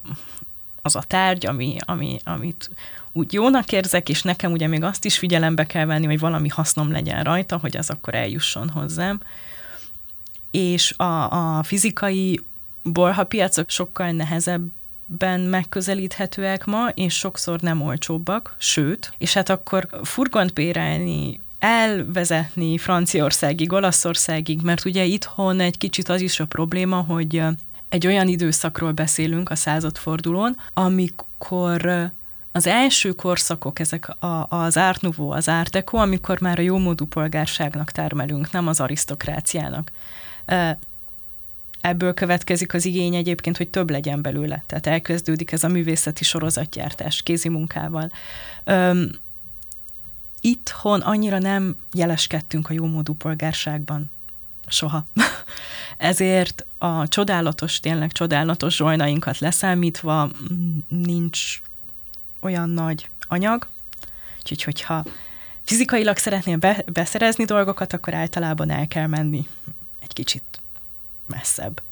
az 0.83 0.97
a 0.97 1.03
tárgy, 1.03 1.47
ami, 1.47 1.77
ami, 1.85 2.19
amit 2.25 2.71
úgy 3.13 3.33
jónak 3.33 3.73
érzek, 3.73 4.09
és 4.09 4.23
nekem 4.23 4.53
ugye 4.53 4.67
még 4.67 4.83
azt 4.83 5.05
is 5.05 5.19
figyelembe 5.19 5.67
kell 5.67 5.85
venni, 5.85 6.07
hogy 6.07 6.19
valami 6.19 6.49
hasznom 6.49 6.91
legyen 6.91 7.25
rajta, 7.25 7.59
hogy 7.59 7.77
az 7.77 7.91
akkor 7.91 8.15
eljusson 8.15 8.69
hozzám. 8.69 9.21
És 10.51 10.95
a, 10.97 11.59
a 11.59 11.63
fizikai 11.63 12.41
bolhapiacok 12.83 13.71
sokkal 13.71 14.11
nehezebb 14.11 14.63
ben 15.19 15.41
megközelíthetőek 15.41 16.65
ma, 16.65 16.89
és 16.89 17.15
sokszor 17.15 17.61
nem 17.61 17.83
olcsóbbak, 17.83 18.55
sőt, 18.59 19.13
és 19.19 19.35
hát 19.35 19.49
akkor 19.49 19.89
furgont 20.03 20.53
bérelni, 20.53 21.41
elvezetni 21.59 22.79
Franciaországig, 22.79 23.73
Olaszországig, 23.73 24.61
mert 24.63 24.85
ugye 24.85 25.05
itthon 25.05 25.61
egy 25.61 25.79
kicsit 25.79 26.09
az 26.09 26.21
is 26.21 26.41
a 26.41 26.47
probléma, 26.47 26.97
hogy 26.97 27.43
egy 27.89 28.07
olyan 28.07 28.29
időszakról 28.29 28.93
beszélünk 28.93 29.51
a 29.51 29.55
századfordulón, 29.55 30.57
amikor 30.75 32.11
az 32.53 32.67
első 32.67 33.13
korszakok, 33.13 33.79
ezek 33.79 34.09
a, 34.09 34.47
az 34.49 34.77
Art 34.77 35.01
Nouveau, 35.01 35.31
az 35.31 35.49
Art 35.49 35.71
Deco, 35.71 35.97
amikor 35.97 36.41
már 36.41 36.59
a 36.59 36.63
jómódú 36.63 37.07
polgárságnak 37.07 37.91
termelünk, 37.91 38.51
nem 38.51 38.67
az 38.67 38.81
arisztokráciának. 38.81 39.91
Ebből 41.81 42.15
következik 42.15 42.75
az 42.75 42.85
igény 42.85 43.15
egyébként, 43.15 43.57
hogy 43.57 43.69
több 43.69 43.91
legyen 43.91 44.23
belőle. 44.23 44.63
Tehát 44.67 44.87
elkezdődik 44.87 45.53
ez 45.53 45.65
a 45.65 45.69
művészeti 45.69 46.25
sorozatgyártás 46.25 47.23
kézi 47.23 47.49
munkával. 47.49 48.13
Öm, 48.65 49.11
itthon 50.41 51.01
annyira 51.01 51.39
nem 51.39 51.77
jeleskedtünk 51.93 52.71
a 52.71 52.73
jómódú 52.73 53.15
polgárságban. 53.15 54.11
Soha. 54.67 55.05
Ezért 55.97 56.67
a 56.79 57.09
csodálatos, 57.09 57.81
tényleg 57.81 58.13
csodálatos 58.13 58.77
zsolnainkat 58.77 59.39
leszámítva 59.39 60.27
mm, 60.27 60.79
nincs 60.89 61.61
olyan 62.41 62.69
nagy 62.69 63.11
anyag, 63.29 63.69
úgyhogy 64.39 64.63
hogyha 64.63 65.05
fizikailag 65.65 66.17
szeretnél 66.17 66.57
be, 66.57 66.85
beszerezni 66.93 67.45
dolgokat, 67.45 67.93
akkor 67.93 68.15
általában 68.15 68.71
el 68.71 68.89
kell 68.89 69.07
menni 69.07 69.49
egy 70.01 70.13
kicsit 70.13 70.43
messzebb. 71.31 71.83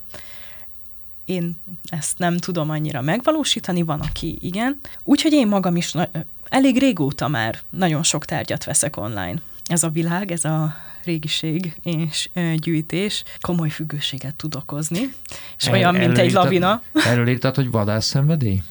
Én 1.24 1.56
ezt 1.84 2.18
nem 2.18 2.36
tudom 2.36 2.70
annyira 2.70 3.00
megvalósítani, 3.00 3.82
van, 3.82 4.00
aki 4.00 4.38
igen. 4.40 4.78
Úgyhogy 5.04 5.32
én 5.32 5.48
magam 5.48 5.76
is 5.76 5.92
na- 5.92 6.10
elég 6.48 6.78
régóta 6.78 7.28
már 7.28 7.60
nagyon 7.70 8.02
sok 8.02 8.24
tárgyat 8.24 8.64
veszek 8.64 8.96
online. 8.96 9.40
Ez 9.66 9.82
a 9.82 9.88
világ, 9.88 10.30
ez 10.30 10.44
a 10.44 10.76
régiség 11.04 11.76
és 11.82 12.30
gyűjtés 12.56 13.24
komoly 13.40 13.68
függőséget 13.68 14.34
tud 14.34 14.54
okozni, 14.54 15.14
és 15.58 15.66
El, 15.66 15.72
olyan, 15.72 15.94
mint 15.94 16.18
egy 16.18 16.32
lavina. 16.32 16.82
Erről 16.92 17.28
írtad, 17.28 17.54
hogy 17.54 17.70
vadászszenvedély? 17.70 18.62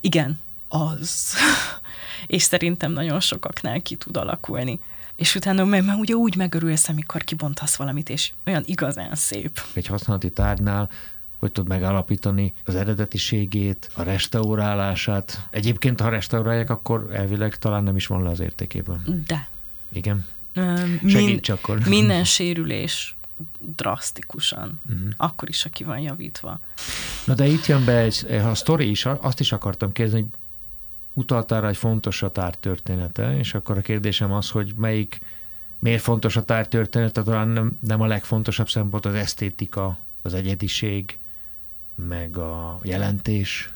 Igen, 0.00 0.38
az. 0.68 1.34
és 2.26 2.42
szerintem 2.42 2.92
nagyon 2.92 3.20
sokaknál 3.20 3.82
ki 3.82 3.94
tud 3.94 4.16
alakulni. 4.16 4.80
És 5.22 5.34
utána 5.34 5.64
mert, 5.64 5.86
mert 5.86 5.98
ugye 5.98 6.14
úgy 6.14 6.36
megörülsz, 6.36 6.88
amikor 6.88 7.24
kibontasz 7.24 7.76
valamit, 7.76 8.08
és 8.08 8.32
olyan 8.46 8.62
igazán 8.66 9.14
szép. 9.14 9.60
Egy 9.72 9.86
használati 9.86 10.30
tárgynál 10.30 10.88
hogy 11.38 11.52
tud 11.52 11.68
megállapítani 11.68 12.54
az 12.64 12.74
eredetiségét, 12.74 13.90
a 13.94 14.02
restaurálását. 14.02 15.46
Egyébként, 15.50 16.00
ha 16.00 16.08
restaurálják, 16.08 16.70
akkor 16.70 17.08
elvileg 17.12 17.56
talán 17.56 17.82
nem 17.82 17.96
is 17.96 18.06
van 18.06 18.22
le 18.22 18.28
az 18.28 18.40
értékéből. 18.40 19.00
De. 19.26 19.48
Igen. 19.92 20.26
Segíts 20.54 21.12
Min- 21.12 21.48
akkor. 21.48 21.78
Minden 21.88 22.24
sérülés 22.24 23.16
drasztikusan, 23.76 24.80
uh-huh. 24.90 25.08
akkor 25.16 25.48
is, 25.48 25.64
aki 25.64 25.84
van 25.84 25.98
javítva. 25.98 26.60
Na 27.24 27.34
de 27.34 27.46
itt 27.46 27.66
jön 27.66 27.84
be 27.84 27.96
egy, 27.96 28.26
a 28.30 28.54
sztori 28.54 28.90
is, 28.90 29.06
azt 29.06 29.40
is 29.40 29.52
akartam 29.52 29.92
kérdezni, 29.92 30.20
hogy 30.20 30.30
utaltál 31.12 31.60
rá, 31.60 31.66
hogy 31.66 31.76
fontos 31.76 32.22
a 32.22 32.30
tár 32.30 32.54
története, 32.54 33.38
és 33.38 33.54
akkor 33.54 33.78
a 33.78 33.80
kérdésem 33.80 34.32
az, 34.32 34.50
hogy 34.50 34.74
melyik, 34.76 35.20
miért 35.78 36.02
fontos 36.02 36.36
a 36.36 36.44
tár 36.44 36.68
története, 36.68 37.22
talán 37.22 37.48
nem, 37.48 37.78
nem 37.86 38.00
a 38.00 38.06
legfontosabb 38.06 38.68
szempont 38.68 39.06
az 39.06 39.14
esztétika, 39.14 39.98
az 40.22 40.34
egyediség, 40.34 41.18
meg 41.94 42.38
a 42.38 42.78
jelentés. 42.82 43.70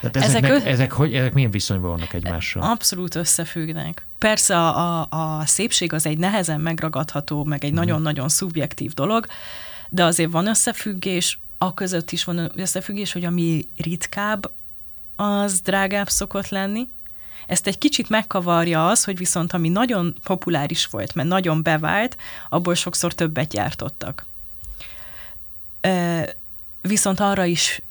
Tehát 0.00 0.16
ezeknek, 0.16 0.50
ezek, 0.50 0.66
ö... 0.66 0.68
ezek, 0.68 0.92
hogy, 0.92 1.14
ezek 1.14 1.32
milyen 1.32 1.50
viszonyban 1.50 1.90
vannak 1.90 2.12
egymással? 2.12 2.62
Abszolút 2.62 3.14
összefüggnek. 3.14 4.06
Persze 4.18 4.56
a, 4.56 5.00
a, 5.00 5.06
a 5.10 5.46
szépség 5.46 5.92
az 5.92 6.06
egy 6.06 6.18
nehezen 6.18 6.60
megragadható, 6.60 7.44
meg 7.44 7.64
egy 7.64 7.72
mm. 7.72 7.74
nagyon-nagyon 7.74 8.28
szubjektív 8.28 8.92
dolog, 8.92 9.26
de 9.88 10.04
azért 10.04 10.30
van 10.30 10.46
összefüggés, 10.46 11.38
a 11.58 11.74
között 11.74 12.10
is 12.10 12.24
van 12.24 12.50
összefüggés, 12.54 13.12
hogy 13.12 13.24
ami 13.24 13.68
ritkább, 13.76 14.50
az 15.16 15.60
drágább 15.60 16.08
szokott 16.08 16.48
lenni. 16.48 16.88
Ezt 17.46 17.66
egy 17.66 17.78
kicsit 17.78 18.08
megkavarja 18.08 18.86
az, 18.88 19.04
hogy 19.04 19.18
viszont 19.18 19.52
ami 19.52 19.68
nagyon 19.68 20.14
populáris 20.22 20.86
volt, 20.86 21.14
mert 21.14 21.28
nagyon 21.28 21.62
bevált, 21.62 22.16
abból 22.48 22.74
sokszor 22.74 23.12
többet 23.14 23.48
gyártottak. 23.48 24.26
Viszont 26.80 27.20
arra 27.20 27.44
is 27.44 27.82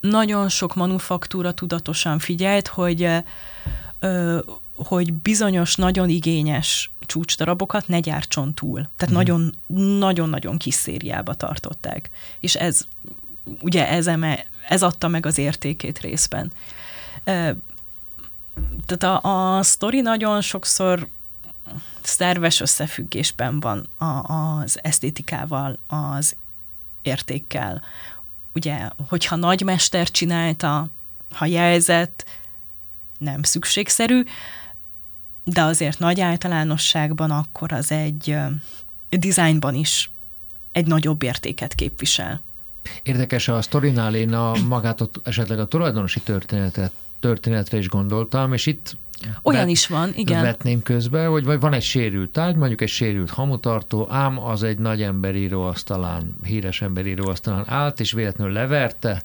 nagyon 0.00 0.48
sok 0.48 0.74
manufaktúra 0.74 1.52
tudatosan 1.52 2.18
figyelt, 2.18 2.68
hogy, 2.68 3.08
hogy 4.76 5.12
bizonyos 5.12 5.76
nagyon 5.76 6.08
igényes 6.08 6.90
csúcsdarabokat 7.00 7.88
ne 7.88 8.00
gyártson 8.00 8.54
túl. 8.54 8.88
Tehát 8.96 9.14
nagyon, 9.14 9.54
nagyon-nagyon 9.98 10.56
kis 10.56 10.74
szériába 10.74 11.34
tartották. 11.34 12.10
És 12.40 12.54
ez, 12.54 12.86
ugye 13.60 13.88
ez, 13.88 14.06
eme, 14.06 14.44
ez 14.68 14.82
adta 14.82 15.08
meg 15.08 15.26
az 15.26 15.38
értékét 15.38 15.98
részben. 15.98 16.52
Tehát 18.86 19.02
a, 19.02 19.56
a 19.56 19.62
sztori 19.62 20.00
nagyon 20.00 20.40
sokszor 20.40 21.08
szerves 22.00 22.60
összefüggésben 22.60 23.60
van 23.60 23.88
a, 23.98 24.32
az 24.32 24.78
esztétikával, 24.82 25.78
az 25.86 26.36
értékkel. 27.02 27.82
Ugye, 28.54 28.88
hogyha 29.08 29.36
nagymester 29.36 30.10
csinálta, 30.10 30.88
ha 31.30 31.46
jelzett, 31.46 32.24
nem 33.18 33.42
szükségszerű, 33.42 34.22
de 35.44 35.62
azért 35.62 35.98
nagy 35.98 36.20
általánosságban 36.20 37.30
akkor 37.30 37.72
az 37.72 37.92
egy 37.92 38.36
dizájnban 39.08 39.74
is 39.74 40.10
egy 40.72 40.86
nagyobb 40.86 41.22
értéket 41.22 41.74
képvisel. 41.74 42.42
Érdekes 43.02 43.48
a 43.48 43.62
sztorinál, 43.62 44.14
én 44.14 44.32
a 44.32 44.52
magát 44.68 45.10
esetleg 45.24 45.58
a 45.58 45.66
tulajdonosi 45.66 46.20
történetet, 46.20 46.92
történetre 47.20 47.78
is 47.78 47.88
gondoltam, 47.88 48.52
és 48.52 48.66
itt 48.66 48.96
olyan 49.42 49.60
bet, 49.60 49.70
is 49.70 49.86
van, 49.86 50.10
igen. 50.14 50.42
Vetném 50.42 50.82
közbe, 50.82 51.26
hogy 51.26 51.44
van 51.44 51.72
egy 51.72 51.82
sérült 51.82 52.30
tárgy, 52.30 52.56
mondjuk 52.56 52.80
egy 52.80 52.88
sérült 52.88 53.30
hamutartó, 53.30 54.06
ám 54.10 54.38
az 54.44 54.62
egy 54.62 54.78
nagy 54.78 55.02
emberíró 55.02 55.62
asztalán, 55.62 56.36
híres 56.44 56.82
emberíró 56.82 57.28
asztalán 57.28 57.64
állt, 57.66 58.00
és 58.00 58.12
véletlenül 58.12 58.52
leverte, 58.52 59.22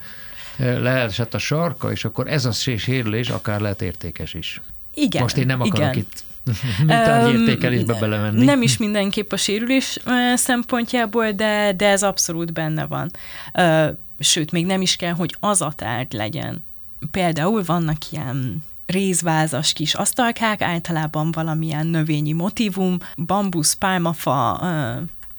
leesett 0.57 1.33
a 1.33 1.37
sarka, 1.37 1.91
és 1.91 2.05
akkor 2.05 2.27
ez 2.27 2.45
a 2.45 2.51
sérülés 2.51 3.29
akár 3.29 3.59
lehet 3.59 3.81
értékes 3.81 4.33
is. 4.33 4.61
Igen. 4.93 5.21
Most 5.21 5.37
én 5.37 5.45
nem 5.45 5.61
akarok 5.61 5.95
igen. 5.95 5.97
itt 5.97 6.23
értékelésbe 7.27 7.93
belemenni. 7.99 8.43
Nem 8.43 8.61
is 8.61 8.77
mindenképp 8.77 9.31
a 9.31 9.37
sérülés 9.37 9.99
szempontjából, 10.35 11.31
de, 11.31 11.73
de 11.73 11.87
ez 11.87 12.03
abszolút 12.03 12.53
benne 12.53 12.85
van. 12.85 13.11
Sőt, 14.19 14.51
még 14.51 14.65
nem 14.65 14.81
is 14.81 14.95
kell, 14.95 15.13
hogy 15.13 15.35
az 15.39 15.61
a 15.61 15.73
tárgy 15.75 16.13
legyen. 16.13 16.63
Például 17.11 17.63
vannak 17.65 18.11
ilyen 18.11 18.63
rézvázas 18.85 19.73
kis 19.73 19.93
asztalkák, 19.93 20.61
általában 20.61 21.31
valamilyen 21.31 21.87
növényi 21.87 22.31
motivum, 22.31 22.97
bambusz, 23.15 23.73
pálmafa, 23.73 24.61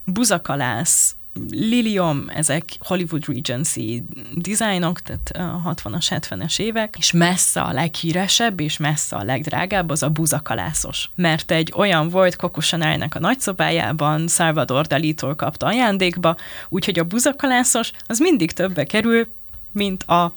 buzakalász, 0.05 1.15
Lilium, 1.51 2.25
ezek 2.29 2.65
Hollywood 2.79 3.27
Regency 3.27 4.03
dizájnok, 4.35 5.01
tehát 5.01 5.31
a 5.35 5.75
60-as, 5.75 6.07
70-es 6.11 6.59
évek, 6.59 6.95
és 6.99 7.13
messze 7.13 7.61
a 7.61 7.73
leghíresebb 7.73 8.61
és 8.61 8.77
messze 8.77 9.17
a 9.17 9.23
legdrágább 9.23 9.91
az 9.91 10.03
a 10.03 10.11
buzakalászos. 10.11 11.11
Mert 11.15 11.51
egy 11.51 11.73
olyan 11.77 12.09
volt 12.09 12.37
Coco 12.37 12.61
Chanelnek 12.61 13.15
a 13.15 13.19
nagyszobájában, 13.19 14.29
Salvador 14.29 14.87
Dalitól 14.87 15.35
kapta 15.35 15.67
ajándékba, 15.67 16.37
úgyhogy 16.69 16.99
a 16.99 17.05
buzakalászos 17.05 17.91
az 18.07 18.19
mindig 18.19 18.53
többe 18.53 18.85
kerül, 18.85 19.27
mint 19.73 20.03
a 20.03 20.35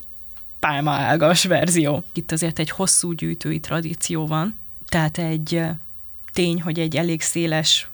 pálmaágas 0.59 1.45
verzió. 1.45 2.03
Itt 2.13 2.31
azért 2.31 2.59
egy 2.59 2.69
hosszú 2.69 3.11
gyűjtői 3.11 3.59
tradíció 3.59 4.27
van, 4.27 4.55
tehát 4.87 5.17
egy 5.17 5.61
tény, 6.37 6.61
hogy 6.61 6.79
egy 6.79 6.97
elég 6.97 7.21
széles 7.21 7.89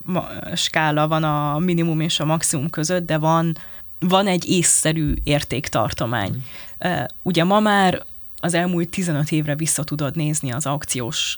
skála 0.56 1.08
van 1.08 1.24
a 1.24 1.60
minimum 1.60 2.00
és 2.00 2.20
a 2.20 2.26
maximum 2.26 2.70
között, 2.70 3.06
de 3.06 3.18
van, 3.18 3.58
van 4.00 4.28
egy 4.28 4.50
észszerű 4.50 5.14
értéktartomány. 5.24 6.44
Mm. 6.88 6.92
ugye 7.22 7.44
ma 7.44 7.60
már 7.60 8.04
az 8.40 8.54
elmúlt 8.54 8.90
15 8.90 9.32
évre 9.32 9.56
vissza 9.56 9.84
tudod 9.84 10.16
nézni 10.16 10.52
az 10.52 10.66
aukciós 10.66 11.38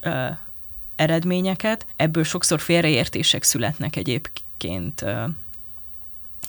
eredményeket, 0.95 1.85
ebből 1.95 2.23
sokszor 2.23 2.59
félreértések 2.59 3.43
születnek 3.43 3.95
egyébként 3.95 5.05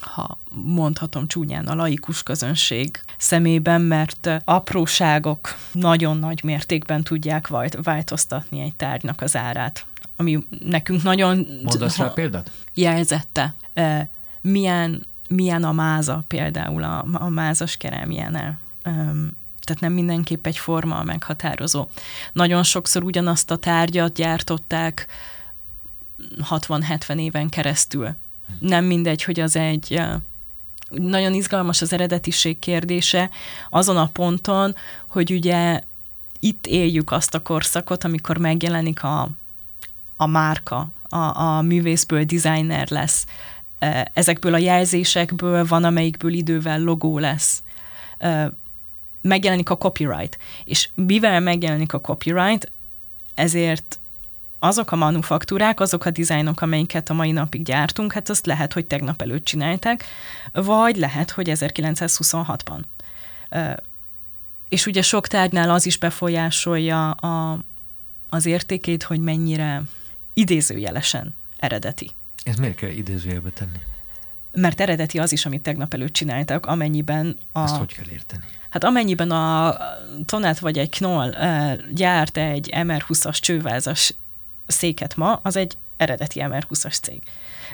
ha 0.00 0.38
mondhatom 0.50 1.26
csúnyán, 1.26 1.66
a 1.66 1.74
laikus 1.74 2.22
közönség 2.22 3.00
szemében, 3.16 3.80
mert 3.80 4.30
apróságok 4.44 5.56
nagyon 5.72 6.16
nagy 6.16 6.44
mértékben 6.44 7.02
tudják 7.02 7.48
változtatni 7.82 8.60
egy 8.60 8.74
tárgynak 8.74 9.20
az 9.20 9.36
árát 9.36 9.86
ami 10.16 10.46
nekünk 10.64 11.02
nagyon... 11.02 11.46
Mondasz 11.62 11.96
rá 11.96 12.09
példát? 12.09 12.50
Jelzette. 12.74 13.55
Milyen, 14.40 15.07
milyen 15.29 15.64
a 15.64 15.72
máza 15.72 16.24
például, 16.29 16.83
a, 16.83 17.05
a 17.12 17.29
mázas 17.29 17.76
kerámiánál. 17.76 18.59
Tehát 19.66 19.81
nem 19.81 19.92
mindenképp 19.92 20.46
egy 20.46 20.59
forma 20.59 21.02
meghatározó. 21.02 21.87
Nagyon 22.33 22.62
sokszor 22.62 23.05
ugyanazt 23.05 23.50
a 23.50 23.57
tárgyat 23.57 24.14
gyártották 24.14 25.07
60-70 26.50 27.18
éven 27.18 27.48
keresztül. 27.48 28.14
Nem 28.59 28.85
mindegy, 28.85 29.22
hogy 29.22 29.40
az 29.40 29.57
egy 29.57 30.00
nagyon 30.90 31.35
izgalmas 31.35 31.83
az 31.83 31.92
eredetiség 31.92 32.59
kérdése 32.59 33.31
azon 33.70 33.96
a 33.96 34.07
ponton, 34.07 34.74
hogy 35.09 35.33
ugye 35.33 35.81
itt 36.40 36.66
éljük 36.66 37.11
azt 37.11 37.35
a 37.35 37.42
korszakot, 37.42 38.05
amikor 38.05 38.38
megjelenik 38.38 39.02
a 39.02 39.29
a 40.16 40.26
márka, 40.26 40.88
a, 41.09 41.40
a 41.40 41.62
művészből 41.62 42.24
designer 42.24 42.90
lesz. 42.90 43.26
Ezekből 44.12 44.55
a 44.55 44.59
jelzésekből 44.59 45.66
van, 45.66 45.85
amelyikből 45.85 46.33
idővel 46.33 46.81
logó 46.81 47.18
lesz. 47.18 47.62
Megjelenik 49.20 49.70
a 49.70 49.76
copyright. 49.76 50.38
És 50.64 50.88
mivel 50.94 51.40
megjelenik 51.40 51.92
a 51.92 52.00
copyright, 52.00 52.70
ezért 53.35 53.98
azok 54.59 54.92
a 54.92 54.96
manufaktúrák, 54.96 55.81
azok 55.81 56.05
a 56.05 56.11
dizájnok, 56.11 56.61
amelyeket 56.61 57.11
a 57.11 57.14
mai 57.14 57.33
napig 57.33 57.62
gyártunk, 57.62 58.12
hát 58.12 58.29
azt 58.29 58.46
lehet, 58.46 58.72
hogy 58.72 58.87
tegnap 58.87 59.22
előtt 59.22 59.44
csinálták, 59.44 60.05
vagy 60.52 60.96
lehet, 60.96 61.31
hogy 61.31 61.50
1926-ban. 61.55 62.81
És 64.68 64.87
ugye 64.87 65.02
sok 65.02 65.26
tárgynál 65.26 65.70
az 65.70 65.87
is 65.87 65.98
befolyásolja 65.98 67.11
a, 67.11 67.59
az 68.29 68.46
értékét, 68.46 69.02
hogy 69.02 69.20
mennyire 69.20 69.83
idézőjelesen 70.38 71.35
eredeti. 71.57 72.11
Ez 72.42 72.57
miért 72.57 72.77
kell 72.77 72.90
idézőjelbe 72.90 73.51
tenni? 73.51 73.79
Mert 74.53 74.81
eredeti 74.81 75.18
az 75.18 75.33
is, 75.33 75.46
amit 75.46 75.62
tegnap 75.62 75.94
előtt 75.94 76.12
csináltak, 76.12 76.66
amennyiben 76.66 77.38
a... 77.53 77.62
Ezt 77.62 77.77
hogy 77.77 77.94
kell 77.94 78.09
érteni? 78.12 78.44
Hát 78.70 78.85
amennyiben 78.85 79.31
a 79.31 79.77
Tonát 80.25 80.59
vagy 80.59 80.79
egy 80.79 80.90
Knoll 80.90 81.35
gyárt 81.92 82.37
egy 82.37 82.70
MR20-as 82.75 83.38
csővázas 83.38 84.14
széket 84.66 85.16
ma, 85.16 85.40
az 85.42 85.57
egy 85.57 85.77
eredeti 85.96 86.40
MR20-as 86.42 87.01
cég, 87.01 87.22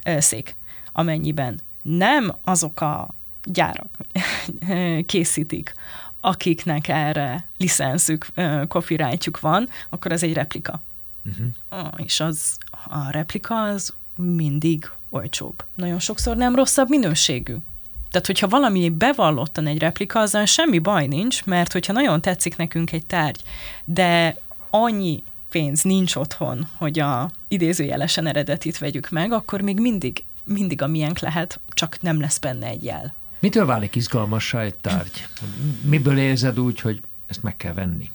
szék. 0.04 0.56
Amennyiben 0.92 1.60
nem 1.82 2.34
azok 2.44 2.80
a 2.80 3.14
gyárak 3.44 3.88
készítik, 5.06 5.74
akiknek 6.20 6.88
erre 6.88 7.46
licenszük, 7.56 8.26
copyrightjuk 8.68 9.40
van, 9.40 9.68
akkor 9.90 10.12
ez 10.12 10.22
egy 10.22 10.32
replika. 10.32 10.82
Uh-huh. 11.24 11.88
És 11.96 12.20
az 12.20 12.56
a 12.88 13.10
replika 13.10 13.62
az 13.62 13.94
mindig 14.16 14.90
olcsóbb. 15.10 15.64
Nagyon 15.74 15.98
sokszor 15.98 16.36
nem 16.36 16.54
rosszabb 16.54 16.88
minőségű. 16.88 17.54
Tehát, 18.10 18.26
hogyha 18.26 18.48
valami 18.48 18.90
bevallottan 18.90 19.66
egy 19.66 19.78
replika, 19.78 20.20
azzal 20.20 20.44
semmi 20.44 20.78
baj 20.78 21.06
nincs, 21.06 21.44
mert 21.44 21.72
hogyha 21.72 21.92
nagyon 21.92 22.20
tetszik 22.20 22.56
nekünk 22.56 22.92
egy 22.92 23.06
tárgy, 23.06 23.40
de 23.84 24.36
annyi 24.70 25.22
pénz 25.48 25.82
nincs 25.82 26.14
otthon, 26.14 26.68
hogy 26.76 26.98
a 26.98 27.30
idézőjelesen 27.48 28.26
eredetit 28.26 28.78
vegyük 28.78 29.10
meg, 29.10 29.32
akkor 29.32 29.60
még 29.60 29.80
mindig, 29.80 30.24
mindig 30.44 30.82
a 30.82 30.86
miénk 30.86 31.18
lehet, 31.18 31.60
csak 31.68 32.00
nem 32.00 32.20
lesz 32.20 32.38
benne 32.38 32.66
egy 32.66 32.84
jel. 32.84 33.14
Mitől 33.40 33.66
válik 33.66 33.94
izgalmassá 33.94 34.60
egy 34.60 34.74
tárgy? 34.74 35.26
Miből 35.82 36.18
érzed 36.18 36.60
úgy, 36.60 36.80
hogy 36.80 37.00
ezt 37.26 37.42
meg 37.42 37.56
kell 37.56 37.72
venni? 37.72 38.10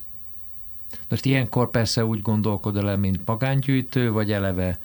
Most 1.09 1.25
ilyenkor 1.25 1.69
persze 1.69 2.05
úgy 2.05 2.21
gondolkodol 2.21 2.89
el, 2.89 2.97
mint 2.97 3.25
magángyűjtő, 3.25 4.11
vagy 4.11 4.31
eleve 4.31 4.77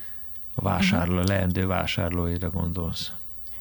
a 0.54 0.62
vásárló, 0.62 1.20
leendő 1.20 1.66
vásárlóira 1.66 2.50
gondolsz? 2.50 3.12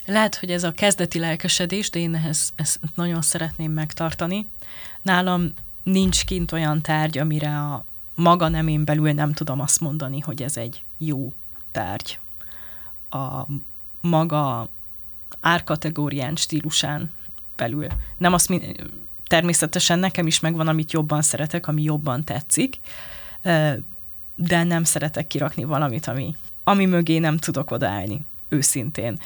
Lehet, 0.06 0.36
hogy 0.36 0.52
ez 0.52 0.64
a 0.64 0.72
kezdeti 0.72 1.20
lelkesedés, 1.20 1.90
de 1.90 2.00
én 2.00 2.16
ehhez, 2.16 2.54
ezt 2.56 2.80
nagyon 2.96 3.22
szeretném 3.22 3.72
megtartani. 3.72 4.48
Nálam 5.02 5.54
nincs 5.84 6.26
kint 6.26 6.52
olyan 6.52 6.82
tárgy, 6.82 7.18
amire 7.18 7.60
a 7.60 7.86
maga 8.16 8.48
nemén 8.48 8.86
belül 8.86 9.12
nem 9.12 9.34
tudom 9.34 9.60
azt 9.60 9.80
mondani, 9.80 10.20
hogy 10.20 10.42
ez 10.42 10.58
egy 10.58 10.84
jó 10.98 11.34
tárgy. 11.72 12.20
A 13.10 13.46
maga 14.02 14.70
árkategórián, 15.40 16.36
stílusán 16.36 17.12
belül. 17.56 17.88
Nem 18.18 18.34
azt, 18.34 18.54
természetesen 19.32 20.00
nekem 20.00 20.28
is 20.28 20.40
megvan, 20.40 20.68
amit 20.68 20.92
jobban 20.92 21.22
szeretek, 21.22 21.68
ami 21.68 21.84
jobban 21.84 22.24
tetszik, 22.24 22.78
de 24.36 24.64
nem 24.64 24.84
szeretek 24.84 25.28
kirakni 25.28 25.64
valamit, 25.64 26.08
ami, 26.08 26.36
ami 26.64 26.86
mögé 26.86 27.18
nem 27.18 27.38
tudok 27.38 27.72
odaállni, 27.72 28.26
őszintén. 28.50 29.20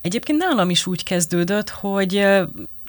Egyébként 0.00 0.38
nálam 0.38 0.70
is 0.70 0.86
úgy 0.86 1.02
kezdődött, 1.02 1.68
hogy 1.70 2.26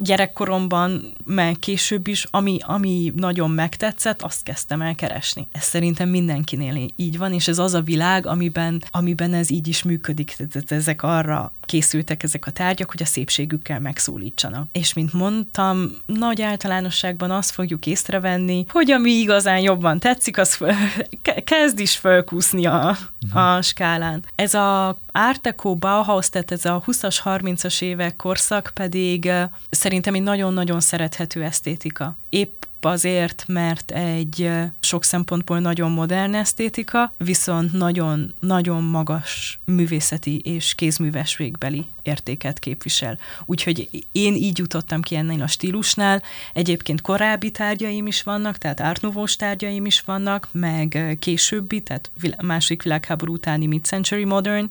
gyerekkoromban, 0.04 1.14
meg 1.26 1.60
később 1.60 2.08
is, 2.08 2.28
ami, 2.32 2.58
ami 2.62 3.14
nagyon 3.16 3.52
megtetszett, 3.52 4.22
azt 4.22 4.44
kezdtem 4.44 4.82
el 4.82 4.96
keresni. 4.96 5.48
Ez 5.52 5.64
szerintem 5.64 6.10
mindenkinél 6.10 6.88
így 6.96 7.18
van, 7.18 7.34
és 7.34 7.48
ez 7.48 7.60
az 7.60 7.74
a 7.74 7.82
világ, 7.82 8.26
amiben, 8.26 8.84
amiben 8.92 9.34
ez 9.34 9.50
így 9.50 9.68
is 9.68 9.84
működik. 9.84 10.36
Tehát 10.36 10.72
ezek 10.72 11.04
arra 11.04 11.54
készültek 11.72 12.24
ezek 12.24 12.46
a 12.46 12.52
tárgyak, 12.52 12.92
hogy 12.92 13.02
a 13.02 13.06
szépségükkel 13.06 13.80
megszólítsanak. 13.80 14.68
És 14.72 14.94
mint 14.94 15.14
mondtam, 15.14 15.92
nagy 16.06 16.42
általánosságban 16.42 17.32
azt 17.32 17.52
fogjuk 17.52 17.86
észrevenni, 17.86 18.66
hogy 18.70 18.92
ami 18.92 19.12
igazán 19.12 19.60
jobban 19.60 20.00
tetszik, 20.00 20.38
az 20.38 20.54
föl, 20.54 20.74
kezd 21.44 21.80
is 21.80 21.98
fölkúszni 21.98 22.66
a, 22.66 22.98
a 23.34 23.62
skálán. 23.62 24.24
Ez 24.36 24.54
a 24.54 25.00
Art 25.12 25.42
Deco 25.42 25.76
Bauhaus, 25.76 26.30
tehát 26.30 26.52
ez 26.52 26.66
a 26.66 26.84
20-as, 26.88 27.18
30-as 27.24 27.82
évek 27.82 28.16
korszak 28.16 28.72
pedig 28.74 29.32
szerintem 29.70 29.91
egy 29.92 30.22
nagyon-nagyon 30.22 30.80
szerethető 30.80 31.44
esztétika. 31.44 32.18
Épp 32.30 32.64
azért, 32.86 33.44
mert 33.48 33.92
egy 33.92 34.50
sok 34.80 35.04
szempontból 35.04 35.60
nagyon 35.60 35.92
modern 35.92 36.34
esztétika, 36.34 37.14
viszont 37.18 37.74
nagyon-nagyon 37.74 38.84
magas 38.84 39.60
művészeti 39.66 40.40
és 40.40 40.76
kézművességbeli 40.76 41.86
értéket 42.02 42.60
képvisel. 42.60 43.18
Úgyhogy 43.46 44.06
én 44.12 44.34
így 44.36 44.58
jutottam 44.58 45.02
ki 45.02 45.16
ennél 45.16 45.42
a 45.42 45.48
stílusnál. 45.48 46.22
Egyébként 46.54 47.02
korábbi 47.02 47.52
tárgyaim 47.52 48.08
is 48.08 48.24
vannak, 48.24 48.58
tehát 48.58 48.82
ártnóvós 48.82 49.36
tárgyaim 49.36 49.86
is 49.86 50.02
vannak, 50.02 50.48
meg 50.52 51.18
későbbi, 51.20 51.82
tehát 51.82 52.12
második 52.42 52.84
világháború 52.84 53.34
utáni 53.34 53.66
mid-century 53.66 54.26
modern 54.26 54.68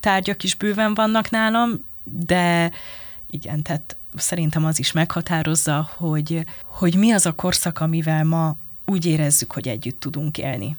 tárgyak 0.00 0.42
is 0.42 0.54
bőven 0.54 0.94
vannak 0.94 1.30
nálam, 1.30 1.70
de 2.04 2.70
igen, 3.30 3.62
tehát 3.62 3.96
szerintem 4.14 4.64
az 4.64 4.78
is 4.78 4.92
meghatározza, 4.92 5.90
hogy, 5.96 6.46
hogy 6.64 6.94
mi 6.94 7.10
az 7.10 7.26
a 7.26 7.34
korszak, 7.34 7.80
amivel 7.80 8.24
ma 8.24 8.56
úgy 8.86 9.06
érezzük, 9.06 9.52
hogy 9.52 9.68
együtt 9.68 10.00
tudunk 10.00 10.38
élni. 10.38 10.76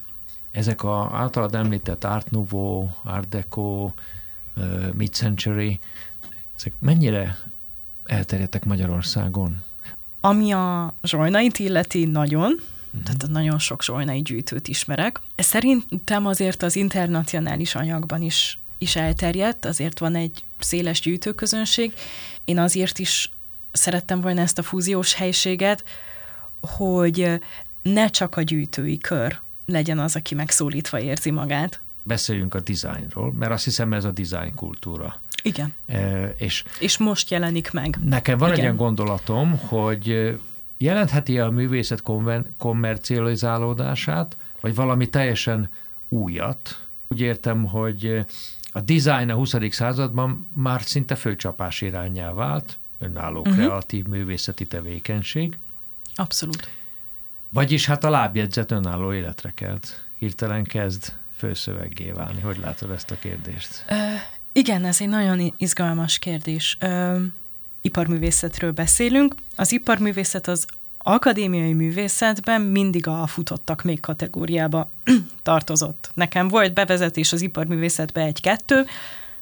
Ezek 0.51 0.83
a 0.83 1.09
általad 1.13 1.55
említett 1.55 2.03
Art 2.03 2.31
Nouveau, 2.31 2.87
Art 3.03 3.29
Deco, 3.29 3.91
Mid-Century, 4.93 5.79
ezek 6.57 6.73
mennyire 6.79 7.37
elterjedtek 8.03 8.65
Magyarországon? 8.65 9.63
Ami 10.21 10.51
a 10.51 10.93
zsolnait 11.03 11.59
illeti, 11.59 12.05
nagyon, 12.05 12.51
uh-huh. 12.51 13.03
tehát 13.03 13.27
nagyon 13.27 13.59
sok 13.59 13.83
zsolnai 13.83 14.21
gyűjtőt 14.21 14.67
ismerek. 14.67 15.21
Szerintem 15.35 16.25
azért 16.25 16.63
az 16.63 16.75
internacionális 16.75 17.75
anyagban 17.75 18.21
is, 18.21 18.58
is 18.79 18.95
elterjedt, 18.95 19.65
azért 19.65 19.99
van 19.99 20.15
egy 20.15 20.43
széles 20.59 20.99
gyűjtőközönség. 20.99 21.93
Én 22.45 22.59
azért 22.59 22.99
is 22.99 23.31
szerettem 23.71 24.21
volna 24.21 24.41
ezt 24.41 24.57
a 24.57 24.63
fúziós 24.63 25.13
helységet, 25.13 25.83
hogy 26.61 27.41
ne 27.81 28.07
csak 28.07 28.37
a 28.37 28.41
gyűjtői 28.41 28.97
kör 28.97 29.39
legyen 29.65 29.99
az, 29.99 30.15
aki 30.15 30.35
megszólítva 30.35 30.99
érzi 30.99 31.31
magát. 31.31 31.81
Beszéljünk 32.03 32.53
a 32.53 32.59
dizájnról, 32.59 33.33
mert 33.33 33.51
azt 33.51 33.63
hiszem 33.63 33.93
ez 33.93 34.03
a 34.03 34.11
dizájn 34.11 34.55
kultúra. 34.55 35.21
Igen. 35.43 35.73
E, 35.85 36.27
és, 36.37 36.63
és 36.79 36.97
most 36.97 37.29
jelenik 37.29 37.71
meg. 37.71 37.97
Nekem 38.03 38.37
van 38.37 38.47
Igen. 38.47 38.59
egy 38.59 38.65
ilyen 38.65 38.77
gondolatom, 38.77 39.57
hogy 39.57 40.37
jelentheti 40.77 41.39
a 41.39 41.49
művészet 41.49 42.03
kommercializálódását, 42.57 44.37
vagy 44.61 44.75
valami 44.75 45.09
teljesen 45.09 45.69
újat. 46.09 46.87
Úgy 47.07 47.21
értem, 47.21 47.65
hogy 47.65 48.25
a 48.71 48.81
design 48.81 49.29
a 49.29 49.33
20. 49.33 49.55
században 49.69 50.47
már 50.53 50.81
szinte 50.81 51.15
főcsapás 51.15 51.81
irányá 51.81 52.33
vált, 52.33 52.77
önálló 52.99 53.39
uh-huh. 53.39 53.55
kreatív 53.55 54.05
művészeti 54.05 54.65
tevékenység. 54.65 55.57
Abszolút. 56.15 56.69
Vagyis 57.49 57.85
hát 57.85 58.03
a 58.03 58.09
lábjegyzet 58.09 58.71
önálló 58.71 59.13
életre 59.13 59.53
kelt. 59.53 60.03
Hirtelen 60.17 60.63
kezd 60.63 61.13
főszöveggé 61.35 62.11
válni. 62.11 62.41
Hogy 62.41 62.57
látod 62.57 62.91
ezt 62.91 63.11
a 63.11 63.19
kérdést? 63.19 63.85
Uh, 63.89 63.97
igen, 64.51 64.85
ez 64.85 65.01
egy 65.01 65.07
nagyon 65.07 65.53
izgalmas 65.57 66.19
kérdés. 66.19 66.77
Uh, 66.81 67.21
iparművészetről 67.81 68.71
beszélünk. 68.71 69.35
Az 69.55 69.71
iparművészet 69.71 70.47
az 70.47 70.65
akadémiai 71.03 71.73
művészetben 71.73 72.61
mindig 72.61 73.07
a 73.07 73.27
futottak 73.27 73.83
még 73.83 73.99
kategóriába 73.99 74.91
tartozott. 75.43 76.11
Nekem 76.13 76.47
volt 76.47 76.73
bevezetés 76.73 77.33
az 77.33 77.41
iparművészetbe 77.41 78.21
egy-kettő, 78.21 78.85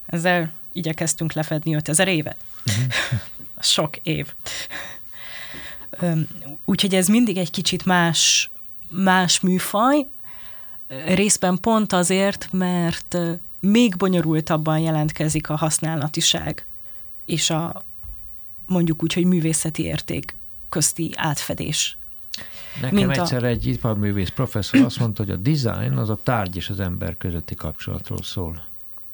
ezzel 0.06 0.52
igyekeztünk 0.74 1.34
lefedni 1.34 1.76
5000 1.76 2.08
évet. 2.08 2.38
Uh-huh. 2.66 3.20
Sok 3.60 3.98
év. 3.98 4.34
Úgyhogy 6.66 6.96
ez 6.96 7.08
mindig 7.08 7.38
egy 7.38 7.52
kicsit 7.52 7.86
más, 7.86 8.52
más 8.90 9.40
műfaj, 9.40 10.08
részben 11.06 11.60
pont 11.60 11.94
azért, 11.94 12.48
mert 12.52 13.18
még 13.60 13.96
bonyolultabban 13.96 14.80
jelentkezik 14.80 15.50
a 15.50 15.56
használatiság 15.56 16.66
és 17.28 17.50
a 17.50 17.84
mondjuk 18.66 19.04
úgy, 19.04 19.14
hogy 19.14 19.26
művészeti 19.26 19.84
érték 19.84 20.36
közti 20.70 21.12
átfedés. 21.16 21.98
Nekem 22.82 22.96
Mint 22.96 23.18
egyszer 23.18 23.44
a... 23.44 23.48
egy 23.48 23.66
iparművész 23.66 24.30
professzor 24.30 24.82
azt 24.82 25.00
mondta, 25.00 25.24
hogy 25.24 25.32
a 25.32 25.36
design 25.36 25.98
az 25.98 26.10
a 26.10 26.20
tárgy 26.24 26.56
és 26.56 26.70
az 26.70 26.80
ember 26.80 27.18
közötti 27.18 27.56
kapcsolatról 27.56 28.24
szól. 28.24 28.64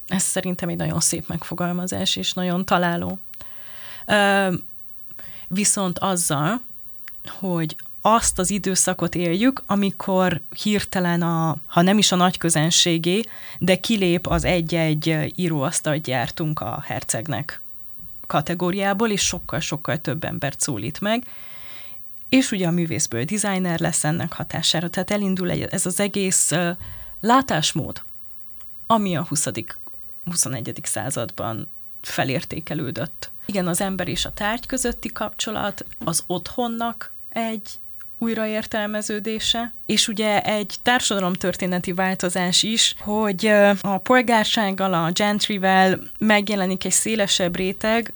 Ez 0.07 0.23
szerintem 0.23 0.69
egy 0.69 0.77
nagyon 0.77 0.99
szép 0.99 1.27
megfogalmazás, 1.27 2.15
és 2.15 2.33
nagyon 2.33 2.65
találó. 2.65 3.19
Ö, 4.05 4.53
viszont 5.47 5.99
azzal, 5.99 6.61
hogy 7.39 7.75
azt 8.01 8.39
az 8.39 8.49
időszakot 8.49 9.15
éljük, 9.15 9.63
amikor 9.65 10.41
hirtelen 10.63 11.21
a, 11.21 11.57
ha 11.65 11.81
nem 11.81 11.97
is 11.97 12.11
a 12.11 12.15
nagy 12.15 12.37
közönségé, 12.37 13.21
de 13.59 13.75
kilép 13.75 14.27
az 14.27 14.43
egy-egy 14.43 15.33
íróasztalt 15.35 16.01
gyártunk 16.01 16.59
a 16.59 16.83
hercegnek 16.85 17.61
kategóriából, 18.27 19.09
és 19.09 19.21
sokkal-sokkal 19.21 19.97
több 19.97 20.23
embert 20.23 20.59
szólít 20.59 20.99
meg, 20.99 21.27
és 22.29 22.51
ugye 22.51 22.67
a 22.67 22.71
művészből 22.71 23.23
designer 23.23 23.79
lesz 23.79 24.03
ennek 24.03 24.33
hatására, 24.33 24.89
tehát 24.89 25.11
elindul 25.11 25.51
ez 25.51 25.85
az 25.85 25.99
egész 25.99 26.51
látásmód, 27.19 28.03
ami 28.87 29.15
a 29.15 29.23
20. 29.23 29.47
21. 30.25 30.79
században 30.83 31.69
felértékelődött. 32.01 33.31
Igen, 33.45 33.67
az 33.67 33.81
ember 33.81 34.07
és 34.07 34.25
a 34.25 34.31
tárgy 34.31 34.65
közötti 34.65 35.11
kapcsolat, 35.11 35.85
az 36.05 36.23
otthonnak 36.27 37.13
egy 37.29 37.69
újraértelmeződése, 38.23 39.73
és 39.85 40.07
ugye 40.07 40.41
egy 40.41 40.75
társadalomtörténeti 40.83 41.93
változás 41.93 42.63
is, 42.63 42.95
hogy 42.99 43.45
a 43.81 43.97
polgársággal, 43.97 44.93
a 44.93 45.11
gentryvel 45.11 45.99
megjelenik 46.17 46.85
egy 46.85 46.91
szélesebb 46.91 47.55
réteg, 47.55 48.13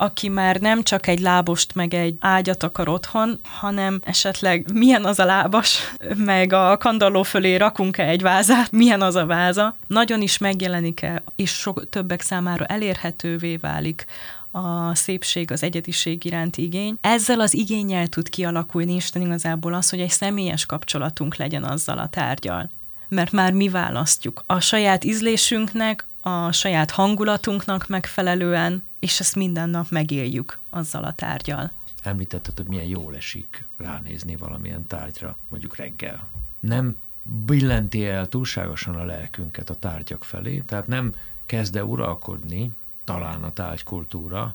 aki 0.00 0.28
már 0.28 0.56
nem 0.56 0.82
csak 0.82 1.06
egy 1.06 1.20
lábost 1.20 1.74
meg 1.74 1.94
egy 1.94 2.16
ágyat 2.20 2.62
akar 2.62 2.88
otthon, 2.88 3.40
hanem 3.44 4.00
esetleg 4.04 4.72
milyen 4.72 5.04
az 5.04 5.18
a 5.18 5.24
lábas, 5.24 5.92
meg 6.32 6.52
a 6.52 6.76
kandalló 6.76 7.22
fölé 7.22 7.56
rakunk-e 7.56 8.04
egy 8.04 8.22
vázát, 8.22 8.70
milyen 8.70 9.02
az 9.02 9.16
a 9.16 9.26
váza. 9.26 9.76
Nagyon 9.86 10.22
is 10.22 10.38
megjelenik-e, 10.38 11.22
és 11.36 11.50
sok 11.50 11.88
többek 11.88 12.20
számára 12.20 12.64
elérhetővé 12.64 13.56
válik 13.56 14.06
a 14.50 14.94
szépség, 14.94 15.50
az 15.50 15.62
egyediség 15.62 16.24
iránti 16.24 16.62
igény. 16.62 16.96
Ezzel 17.00 17.40
az 17.40 17.54
igényel 17.54 18.06
tud 18.06 18.28
kialakulni 18.28 18.94
Isten 18.94 19.22
igazából 19.22 19.74
az, 19.74 19.90
hogy 19.90 20.00
egy 20.00 20.10
személyes 20.10 20.66
kapcsolatunk 20.66 21.36
legyen 21.36 21.64
azzal 21.64 21.98
a 21.98 22.08
tárgyal. 22.08 22.70
Mert 23.08 23.32
már 23.32 23.52
mi 23.52 23.68
választjuk. 23.68 24.42
A 24.46 24.60
saját 24.60 25.04
ízlésünknek, 25.04 26.06
a 26.20 26.52
saját 26.52 26.90
hangulatunknak 26.90 27.88
megfelelően, 27.88 28.82
és 28.98 29.20
ezt 29.20 29.34
minden 29.34 29.68
nap 29.68 29.90
megéljük 29.90 30.58
azzal 30.70 31.04
a 31.04 31.12
tárgyal. 31.12 31.72
Említetted, 32.02 32.56
hogy 32.56 32.66
milyen 32.66 32.84
jól 32.84 33.16
esik 33.16 33.66
ránézni 33.76 34.36
valamilyen 34.36 34.86
tárgyra, 34.86 35.36
mondjuk 35.48 35.76
reggel. 35.76 36.28
Nem 36.60 36.96
billenti 37.22 38.06
el 38.06 38.26
túlságosan 38.28 38.94
a 38.94 39.04
lelkünket 39.04 39.70
a 39.70 39.74
tárgyak 39.74 40.24
felé, 40.24 40.62
tehát 40.66 40.86
nem 40.86 41.14
kezde 41.46 41.84
uralkodni 41.84 42.70
talán 43.08 43.42
a 43.42 43.52
tárgykultúra 43.52 44.54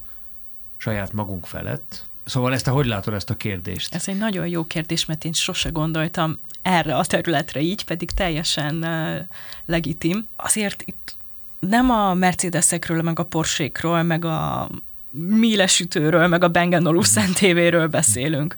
saját 0.78 1.14
magunk 1.14 1.46
felett. 1.46 2.10
Szóval 2.24 2.54
ezt 2.54 2.66
te 2.66 2.72
hogy 2.72 2.86
látod 2.86 3.14
ezt 3.14 3.30
a 3.30 3.36
kérdést? 3.36 3.96
Ez 3.96 4.08
egy 4.08 4.18
nagyon 4.18 4.48
jó 4.48 4.66
kérdés, 4.66 5.06
mert 5.06 5.24
én 5.24 5.34
sose 5.34 5.70
gondoltam 5.70 6.40
erre 6.62 6.96
a 6.96 7.06
területre 7.06 7.60
így, 7.60 7.86
pedig 7.86 8.12
teljesen 8.12 8.76
uh, 8.76 9.18
legitim. 9.66 10.28
Azért 10.36 10.82
itt 10.82 11.16
nem 11.60 11.90
a 11.90 12.14
Mercedesekről, 12.14 13.02
meg 13.02 13.20
a 13.20 13.26
Porsékról, 13.26 14.04
meg 14.04 14.26
a 14.26 14.70
mílesütőről, 15.12 16.28
meg 16.28 16.44
a 16.44 16.50
Bang 16.50 16.74
Olufsen 16.86 17.24
mhm. 17.24 17.34
tévéről 17.34 17.88
beszélünk. 17.88 18.56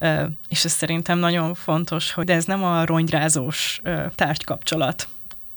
Uh, 0.00 0.22
és 0.48 0.64
ez 0.64 0.72
szerintem 0.72 1.18
nagyon 1.18 1.54
fontos, 1.54 2.12
hogy 2.12 2.30
ez 2.30 2.44
nem 2.44 2.64
a 2.64 2.84
rongyrázós 2.84 3.80
uh, 3.84 4.06
tárgykapcsolat, 4.14 5.08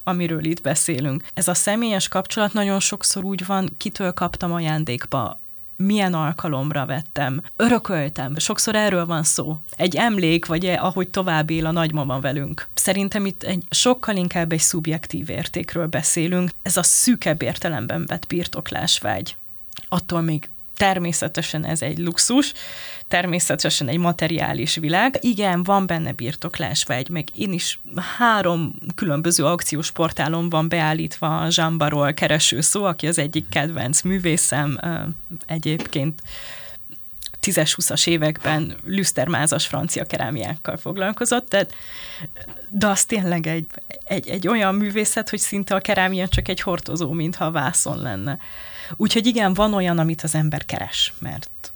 amiről 0.07 0.45
itt 0.45 0.61
beszélünk. 0.61 1.23
Ez 1.33 1.47
a 1.47 1.53
személyes 1.53 2.07
kapcsolat 2.07 2.53
nagyon 2.53 2.79
sokszor 2.79 3.23
úgy 3.23 3.45
van, 3.45 3.69
kitől 3.77 4.13
kaptam 4.13 4.53
ajándékba, 4.53 5.39
milyen 5.75 6.13
alkalomra 6.13 6.85
vettem, 6.85 7.41
örököltem. 7.55 8.37
Sokszor 8.37 8.75
erről 8.75 9.05
van 9.05 9.23
szó. 9.23 9.57
Egy 9.77 9.95
emlék, 9.95 10.45
vagy 10.45 10.65
e, 10.65 10.81
ahogy 10.81 11.09
tovább 11.09 11.49
él 11.49 11.65
a 11.65 11.71
nagymama 11.71 12.19
velünk. 12.19 12.67
Szerintem 12.73 13.25
itt 13.25 13.43
egy 13.43 13.63
sokkal 13.69 14.15
inkább 14.15 14.51
egy 14.51 14.59
szubjektív 14.59 15.29
értékről 15.29 15.87
beszélünk. 15.87 16.49
Ez 16.61 16.77
a 16.77 16.83
szűkebb 16.83 17.41
értelemben 17.41 18.05
vett 18.05 18.27
birtoklásvágy. 18.27 19.35
Attól 19.89 20.21
még 20.21 20.49
természetesen 20.75 21.65
ez 21.65 21.81
egy 21.81 21.97
luxus, 21.97 22.53
természetesen 23.07 23.87
egy 23.87 23.97
materiális 23.97 24.75
világ. 24.75 25.17
Igen, 25.21 25.63
van 25.63 25.87
benne 25.87 26.11
birtoklásvágy, 26.11 27.09
meg 27.09 27.27
én 27.35 27.53
is 27.53 27.79
három 28.17 28.75
különböző 28.95 29.45
akciós 29.45 29.91
portálon 29.91 30.49
van 30.49 30.69
beállítva 30.69 31.37
a 31.37 31.49
Zsambarol 31.49 32.13
kereső 32.13 32.61
szó, 32.61 32.83
aki 32.83 33.07
az 33.07 33.19
egyik 33.19 33.49
kedvenc 33.49 34.01
művészem, 34.01 34.79
egyébként 35.45 36.21
10-20-as 37.41 38.07
években 38.07 38.75
lüsztermázas 38.85 39.67
francia 39.67 40.05
kerámiákkal 40.05 40.77
foglalkozott, 40.77 41.49
tehát, 41.49 41.73
de 42.69 42.87
az 42.87 43.05
tényleg 43.05 43.47
egy, 43.47 43.65
egy, 44.03 44.27
egy 44.27 44.47
olyan 44.47 44.75
művészet, 44.75 45.29
hogy 45.29 45.39
szinte 45.39 45.75
a 45.75 45.79
kerámia 45.79 46.27
csak 46.27 46.47
egy 46.47 46.61
hordozó, 46.61 47.11
mintha 47.11 47.51
vászon 47.51 48.01
lenne. 48.01 48.37
Úgyhogy 48.95 49.25
igen, 49.25 49.53
van 49.53 49.73
olyan, 49.73 49.97
amit 49.97 50.21
az 50.21 50.35
ember 50.35 50.65
keres, 50.65 51.13
mert, 51.19 51.73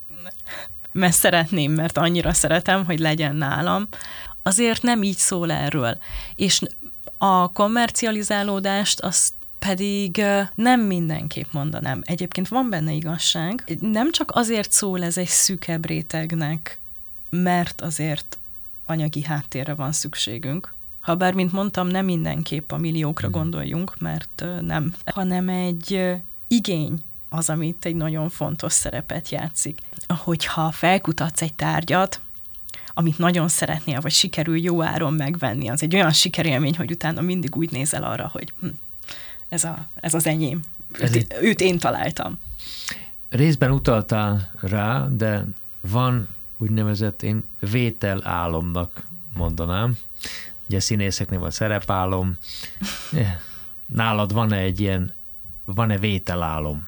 mert 0.91 1.15
szeretném, 1.15 1.71
mert 1.71 1.97
annyira 1.97 2.33
szeretem, 2.33 2.85
hogy 2.85 2.99
legyen 2.99 3.35
nálam. 3.35 3.87
Azért 4.43 4.81
nem 4.81 5.03
így 5.03 5.17
szól 5.17 5.51
erről. 5.51 5.97
És 6.35 6.61
a 7.17 7.51
kommercializálódást 7.51 8.99
azt 8.99 9.33
pedig 9.59 10.23
nem 10.55 10.81
mindenképp 10.81 11.51
mondanám. 11.51 12.01
Egyébként 12.05 12.47
van 12.47 12.69
benne 12.69 12.91
igazság. 12.91 13.77
Nem 13.79 14.11
csak 14.11 14.31
azért 14.33 14.71
szól 14.71 15.03
ez 15.03 15.17
egy 15.17 15.27
szűkebb 15.27 15.85
rétegnek, 15.85 16.79
mert 17.29 17.81
azért 17.81 18.37
anyagi 18.85 19.23
háttérre 19.23 19.73
van 19.73 19.91
szükségünk, 19.91 20.73
ha 20.99 21.15
bár, 21.15 21.33
mint 21.33 21.51
mondtam, 21.51 21.87
nem 21.87 22.05
mindenképp 22.05 22.71
a 22.71 22.77
milliókra 22.77 23.27
hmm. 23.27 23.39
gondoljunk, 23.41 23.99
mert 23.99 24.45
nem, 24.61 24.93
hanem 25.05 25.49
egy 25.49 26.11
igény 26.49 27.03
az, 27.29 27.49
amit 27.49 27.85
egy 27.85 27.95
nagyon 27.95 28.29
fontos 28.29 28.73
szerepet 28.73 29.29
játszik. 29.29 29.79
Hogyha 30.07 30.71
felkutatsz 30.71 31.41
egy 31.41 31.53
tárgyat, 31.53 32.21
amit 32.93 33.17
nagyon 33.17 33.47
szeretnél, 33.47 34.01
vagy 34.01 34.11
sikerül 34.11 34.57
jó 34.57 34.83
áron 34.83 35.13
megvenni, 35.13 35.67
az 35.69 35.83
egy 35.83 35.95
olyan 35.95 36.11
sikerélmény, 36.11 36.77
hogy 36.77 36.91
utána 36.91 37.21
mindig 37.21 37.55
úgy 37.55 37.71
nézel 37.71 38.03
arra, 38.03 38.29
hogy 38.31 38.53
hm, 38.59 38.67
ez, 39.49 39.63
a, 39.63 39.87
ez 39.95 40.13
az 40.13 40.25
enyém. 40.25 40.61
Ez 40.91 41.15
őt, 41.15 41.33
egy... 41.33 41.43
őt 41.43 41.61
én 41.61 41.77
találtam. 41.77 42.39
Részben 43.29 43.71
utaltál 43.71 44.51
rá, 44.61 45.07
de 45.07 45.45
van 45.81 46.27
úgynevezett 46.57 47.23
én 47.23 47.43
vételálomnak 47.59 49.03
mondanám. 49.37 49.97
Ugye 50.67 50.79
színészeknél 50.79 51.39
van 51.39 51.51
szerepálom. 51.51 52.37
Nálad 53.85 54.33
van-e 54.33 54.57
egy 54.57 54.79
ilyen, 54.79 55.13
van-e 55.75 55.97
vételálom? 55.97 56.87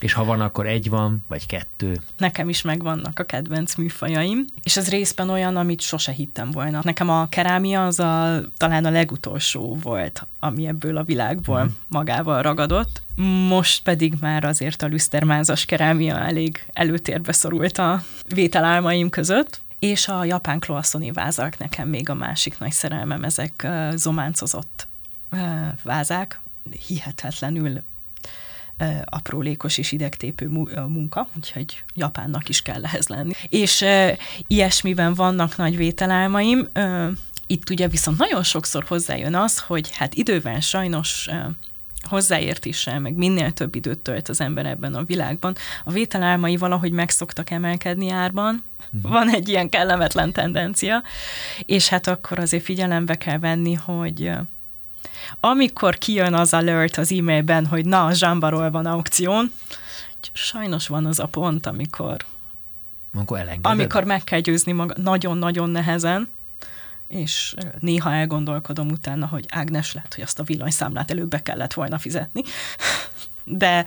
És 0.00 0.12
ha 0.12 0.24
van, 0.24 0.40
akkor 0.40 0.66
egy 0.66 0.90
van, 0.90 1.24
vagy 1.28 1.46
kettő? 1.46 2.00
Nekem 2.16 2.48
is 2.48 2.62
megvannak 2.62 3.18
a 3.18 3.24
kedvenc 3.24 3.74
műfajaim, 3.74 4.44
és 4.62 4.76
ez 4.76 4.88
részben 4.88 5.28
olyan, 5.30 5.56
amit 5.56 5.80
sose 5.80 6.12
hittem 6.12 6.50
volna. 6.50 6.80
Nekem 6.82 7.08
a 7.10 7.28
kerámia 7.28 7.84
az 7.84 8.00
a, 8.00 8.40
talán 8.56 8.84
a 8.84 8.90
legutolsó 8.90 9.78
volt, 9.82 10.26
ami 10.38 10.66
ebből 10.66 10.96
a 10.96 11.02
világból 11.02 11.64
mm. 11.64 11.68
magával 11.88 12.42
ragadott. 12.42 13.02
Most 13.48 13.82
pedig 13.82 14.14
már 14.20 14.44
azért 14.44 14.82
a 14.82 14.86
lüsztermázas 14.86 15.64
kerámia 15.64 16.18
elég 16.18 16.66
előtérbe 16.72 17.32
szorult 17.32 17.78
a 17.78 18.02
vételálmaim 18.28 19.10
között, 19.10 19.60
és 19.78 20.08
a 20.08 20.24
japán 20.24 20.58
kloasszoni 20.58 21.12
vázak 21.12 21.58
nekem 21.58 21.88
még 21.88 22.08
a 22.08 22.14
másik 22.14 22.58
nagy 22.58 22.72
szerelmem, 22.72 23.24
ezek 23.24 23.66
zománcozott 23.94 24.88
vázák, 25.82 26.40
hihetetlenül 26.86 27.82
aprólékos 29.04 29.78
és 29.78 29.92
idegtépő 29.92 30.48
munka, 30.88 31.28
úgyhogy 31.36 31.82
Japánnak 31.94 32.48
is 32.48 32.62
kell 32.62 32.84
ehhez 32.84 33.08
lenni. 33.08 33.32
És 33.48 33.84
ilyesmiben 34.46 35.14
vannak 35.14 35.56
nagy 35.56 35.76
vételálmaim. 35.76 36.68
Itt 37.46 37.70
ugye 37.70 37.88
viszont 37.88 38.18
nagyon 38.18 38.42
sokszor 38.42 38.84
hozzájön 38.84 39.34
az, 39.34 39.58
hogy 39.58 39.96
hát 39.96 40.14
idővel 40.14 40.60
sajnos 40.60 41.28
hozzáértéssel, 42.02 43.00
meg 43.00 43.14
minél 43.14 43.52
több 43.52 43.74
időt 43.74 43.98
tölt 43.98 44.28
az 44.28 44.40
ember 44.40 44.66
ebben 44.66 44.94
a 44.94 45.02
világban, 45.02 45.56
a 45.84 45.90
vételálmai 45.90 46.56
valahogy 46.56 46.92
meg 46.92 47.10
szoktak 47.10 47.50
emelkedni 47.50 48.10
árban, 48.10 48.64
mhm. 48.90 49.12
van 49.12 49.30
egy 49.30 49.48
ilyen 49.48 49.68
kellemetlen 49.68 50.32
tendencia, 50.32 51.02
és 51.60 51.88
hát 51.88 52.06
akkor 52.06 52.38
azért 52.38 52.64
figyelembe 52.64 53.14
kell 53.14 53.38
venni, 53.38 53.74
hogy 53.74 54.32
amikor 55.40 55.98
kijön 55.98 56.34
az 56.34 56.54
alert 56.54 56.96
az 56.96 57.12
e-mailben, 57.12 57.66
hogy 57.66 57.84
na, 57.84 58.04
a 58.04 58.12
zsámbaról 58.12 58.70
van 58.70 58.86
aukción, 58.86 59.52
sajnos 60.32 60.86
van 60.88 61.06
az 61.06 61.18
a 61.18 61.26
pont, 61.26 61.66
amikor 61.66 62.24
amikor, 63.14 63.46
amikor 63.62 64.04
meg 64.04 64.24
kell 64.24 64.40
győzni 64.40 64.72
maga 64.72 64.94
nagyon-nagyon 65.02 65.70
nehezen, 65.70 66.28
és 67.08 67.54
néha 67.80 68.12
elgondolkodom 68.12 68.88
utána, 68.88 69.26
hogy 69.26 69.44
Ágnes 69.48 69.94
lehet, 69.94 70.14
hogy 70.14 70.24
azt 70.24 70.38
a 70.38 70.42
villanyszámlát 70.42 71.10
előbb 71.10 71.28
be 71.28 71.42
kellett 71.42 71.72
volna 71.72 71.98
fizetni, 71.98 72.42
de, 73.44 73.86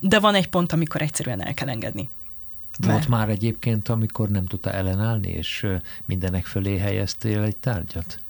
de 0.00 0.18
van 0.18 0.34
egy 0.34 0.48
pont, 0.48 0.72
amikor 0.72 1.02
egyszerűen 1.02 1.46
el 1.46 1.54
kell 1.54 1.68
engedni. 1.68 2.08
Volt 2.78 3.08
már 3.08 3.28
egyébként, 3.28 3.88
amikor 3.88 4.28
nem 4.28 4.46
tudta 4.46 4.70
ellenállni, 4.70 5.28
és 5.28 5.66
mindenek 6.04 6.46
fölé 6.46 6.78
helyeztél 6.78 7.42
egy 7.42 7.56
tárgyat? 7.56 8.23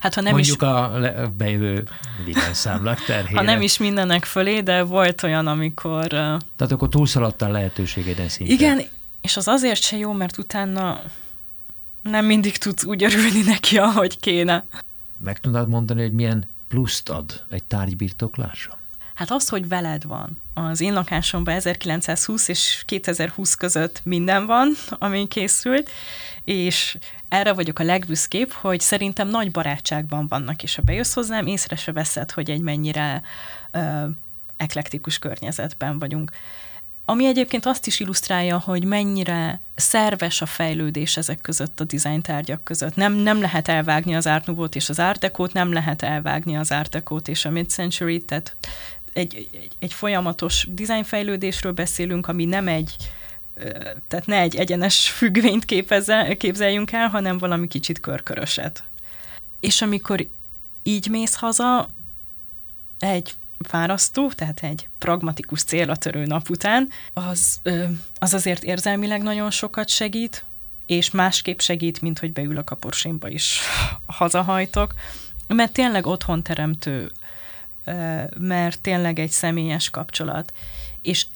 Hát 0.00 0.14
ha 0.14 0.20
nem 0.20 0.32
Mondjuk 0.32 0.62
is... 0.62 0.68
a 0.68 1.32
bejövő 1.36 1.88
villanyszámlák 2.24 3.04
terhére. 3.04 3.38
Ha 3.38 3.44
nem 3.44 3.62
is 3.62 3.78
mindenek 3.78 4.24
fölé, 4.24 4.60
de 4.60 4.82
volt 4.82 5.22
olyan, 5.22 5.46
amikor... 5.46 6.06
Tehát 6.06 6.70
akkor 6.70 6.88
túlszaladtál 6.88 7.50
lehetőségeiden 7.50 8.28
szinte. 8.28 8.52
Igen, 8.52 8.80
és 9.20 9.36
az 9.36 9.48
azért 9.48 9.82
se 9.82 9.96
jó, 9.96 10.12
mert 10.12 10.38
utána 10.38 11.00
nem 12.02 12.24
mindig 12.24 12.56
tudsz 12.56 12.84
úgy 12.84 13.04
örülni 13.04 13.42
neki, 13.42 13.78
ahogy 13.78 14.20
kéne. 14.20 14.64
Meg 15.24 15.40
tudnád 15.40 15.68
mondani, 15.68 16.02
hogy 16.02 16.12
milyen 16.12 16.48
pluszt 16.68 17.08
ad 17.08 17.44
egy 17.50 17.64
tárgy 17.64 17.96
birtoklása? 17.96 18.78
Hát 19.20 19.30
az, 19.30 19.48
hogy 19.48 19.68
veled 19.68 20.04
van. 20.04 20.42
Az 20.54 20.80
én 20.80 20.92
lakásomban 20.92 21.54
1920 21.54 22.48
és 22.48 22.82
2020 22.86 23.54
között 23.54 24.00
minden 24.04 24.46
van, 24.46 24.72
ami 24.88 25.28
készült, 25.28 25.90
és 26.44 26.98
erre 27.28 27.52
vagyok 27.52 27.78
a 27.78 27.82
legbüszkébb, 27.82 28.50
hogy 28.50 28.80
szerintem 28.80 29.28
nagy 29.28 29.50
barátságban 29.50 30.28
vannak, 30.28 30.62
és 30.62 30.74
ha 30.74 30.82
bejössz 30.82 31.14
hozzám, 31.14 31.46
észre 31.46 31.76
se 31.76 31.92
veszed, 31.92 32.30
hogy 32.30 32.50
egy 32.50 32.60
mennyire 32.60 33.22
ö, 33.70 34.06
eklektikus 34.56 35.18
környezetben 35.18 35.98
vagyunk. 35.98 36.32
Ami 37.04 37.26
egyébként 37.26 37.66
azt 37.66 37.86
is 37.86 38.00
illusztrálja, 38.00 38.58
hogy 38.58 38.84
mennyire 38.84 39.60
szerves 39.74 40.42
a 40.42 40.46
fejlődés 40.46 41.16
ezek 41.16 41.40
között 41.40 41.80
a 41.80 41.84
design 41.84 42.20
tárgyak 42.20 42.64
között. 42.64 42.94
Nem, 42.94 43.12
nem 43.12 43.40
lehet 43.40 43.68
elvágni 43.68 44.14
az 44.14 44.26
Art 44.26 44.46
Nouveau-t 44.46 44.74
és 44.74 44.88
az 44.88 44.98
Art 44.98 45.20
Deco-t, 45.20 45.52
nem 45.52 45.72
lehet 45.72 46.02
elvágni 46.02 46.56
az 46.56 46.70
Art 46.70 46.90
Deco-t 46.90 47.28
és 47.28 47.44
a 47.44 47.50
Mid-Century, 47.50 48.22
tehát 48.24 48.56
egy, 49.12 49.48
egy, 49.52 49.68
egy 49.78 49.92
folyamatos 49.92 50.66
dizájnfejlődésről 50.70 51.72
beszélünk, 51.72 52.28
ami 52.28 52.44
nem 52.44 52.68
egy, 52.68 52.96
tehát 54.08 54.26
ne 54.26 54.38
egy 54.38 54.56
egyenes 54.56 55.10
függvényt 55.10 55.64
képezze, 55.64 56.36
képzeljünk 56.36 56.92
el, 56.92 57.08
hanem 57.08 57.38
valami 57.38 57.68
kicsit 57.68 58.00
körköröset. 58.00 58.84
És 59.60 59.82
amikor 59.82 60.26
így 60.82 61.08
mész 61.08 61.34
haza, 61.34 61.88
egy 62.98 63.34
fárasztó, 63.58 64.30
tehát 64.30 64.60
egy 64.62 64.88
pragmatikus 64.98 65.62
célra 65.62 65.96
törő 65.96 66.24
nap 66.24 66.50
után, 66.50 66.88
az, 67.12 67.60
az 68.14 68.34
azért 68.34 68.62
érzelmileg 68.64 69.22
nagyon 69.22 69.50
sokat 69.50 69.88
segít, 69.88 70.44
és 70.86 71.10
másképp 71.10 71.58
segít, 71.58 72.00
mint 72.00 72.18
hogy 72.18 72.32
beülök 72.32 72.70
a 72.70 72.74
porsémba 72.76 73.28
is 73.28 73.60
hazahajtok, 74.06 74.94
mert 75.46 75.72
tényleg 75.72 76.06
otthon 76.06 76.42
teremtő, 76.42 77.10
mert 78.38 78.80
tényleg 78.80 79.18
egy 79.18 79.30
személyes 79.30 79.90
kapcsolat. 79.90 80.52
És 81.02 81.26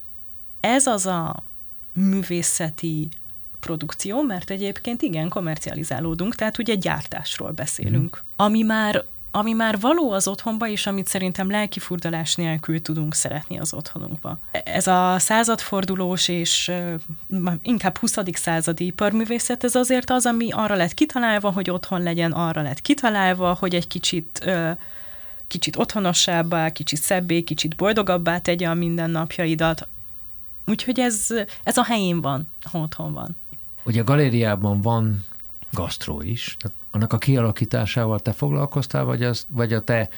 ez 0.60 0.86
az 0.86 1.06
a 1.06 1.42
művészeti 1.92 3.08
produkció, 3.60 4.22
mert 4.22 4.50
egyébként 4.50 5.02
igen, 5.02 5.28
komercializálódunk, 5.28 6.34
tehát 6.34 6.58
ugye 6.58 6.74
gyártásról 6.74 7.50
beszélünk, 7.50 8.16
mm. 8.16 8.28
ami 8.36 8.62
már 8.62 9.04
ami 9.36 9.52
már 9.52 9.80
való 9.80 10.12
az 10.12 10.28
otthonba, 10.28 10.68
és 10.68 10.86
amit 10.86 11.06
szerintem 11.06 11.50
lelkifurdalás 11.50 12.34
nélkül 12.34 12.82
tudunk 12.82 13.14
szeretni 13.14 13.58
az 13.58 13.74
otthonunkba. 13.74 14.38
Ez 14.64 14.86
a 14.86 15.18
századfordulós 15.18 16.28
és 16.28 16.72
inkább 17.62 17.98
20. 17.98 18.16
századi 18.32 18.86
iparművészet, 18.86 19.64
ez 19.64 19.74
azért 19.74 20.10
az, 20.10 20.26
ami 20.26 20.50
arra 20.50 20.74
lett 20.74 20.94
kitalálva, 20.94 21.50
hogy 21.50 21.70
otthon 21.70 22.02
legyen, 22.02 22.32
arra 22.32 22.62
lett 22.62 22.80
kitalálva, 22.80 23.56
hogy 23.60 23.74
egy 23.74 23.86
kicsit 23.86 24.50
kicsit 25.54 25.76
otthonosabbá, 25.76 26.72
kicsit 26.72 26.98
szebbé, 26.98 27.40
kicsit 27.40 27.76
boldogabbá 27.76 28.38
tegye 28.38 28.68
a 28.68 28.74
mindennapjaidat. 28.74 29.88
Úgyhogy 30.66 31.00
ez, 31.00 31.26
ez 31.62 31.76
a 31.76 31.84
helyén 31.84 32.20
van, 32.20 32.48
ha 32.62 32.78
otthon 32.78 33.12
van. 33.12 33.36
Ugye 33.84 34.00
a 34.00 34.04
galériában 34.04 34.80
van 34.80 35.24
gasztró 35.72 36.22
is, 36.22 36.56
tehát 36.58 36.76
annak 36.90 37.12
a 37.12 37.18
kialakításával 37.18 38.20
te 38.20 38.32
foglalkoztál, 38.32 39.04
vagy, 39.04 39.22
az, 39.22 39.46
vagy 39.48 39.72
a 39.72 39.84
te 39.84 40.08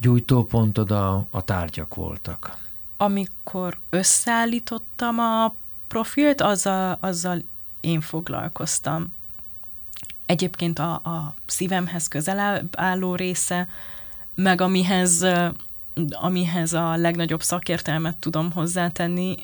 gyújtópontod 0.00 0.90
a, 0.90 1.26
a 1.30 1.42
tárgyak 1.42 1.94
voltak? 1.94 2.56
Amikor 2.96 3.78
összeállítottam 3.90 5.18
a 5.18 5.54
profilt, 5.86 6.40
azzal, 6.40 6.98
azzal 7.00 7.42
én 7.80 8.00
foglalkoztam. 8.00 9.12
Egyébként 10.26 10.78
a, 10.78 10.92
a 10.92 11.34
szívemhez 11.46 12.08
közel 12.08 12.68
álló 12.72 13.14
része, 13.14 13.68
meg 14.36 14.60
amihez, 14.60 15.26
amihez 16.10 16.72
a 16.72 16.96
legnagyobb 16.96 17.42
szakértelmet 17.42 18.16
tudom 18.16 18.52
hozzátenni, 18.52 19.36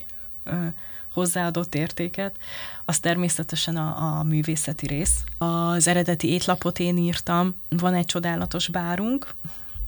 hozzáadott 1.12 1.74
értéket, 1.74 2.36
az 2.84 2.98
természetesen 2.98 3.76
a, 3.76 4.18
a 4.18 4.22
művészeti 4.22 4.86
rész. 4.86 5.24
Az 5.38 5.86
eredeti 5.86 6.28
étlapot 6.28 6.78
én 6.78 6.96
írtam, 6.96 7.54
van 7.68 7.94
egy 7.94 8.06
csodálatos 8.06 8.68
bárunk, 8.68 9.34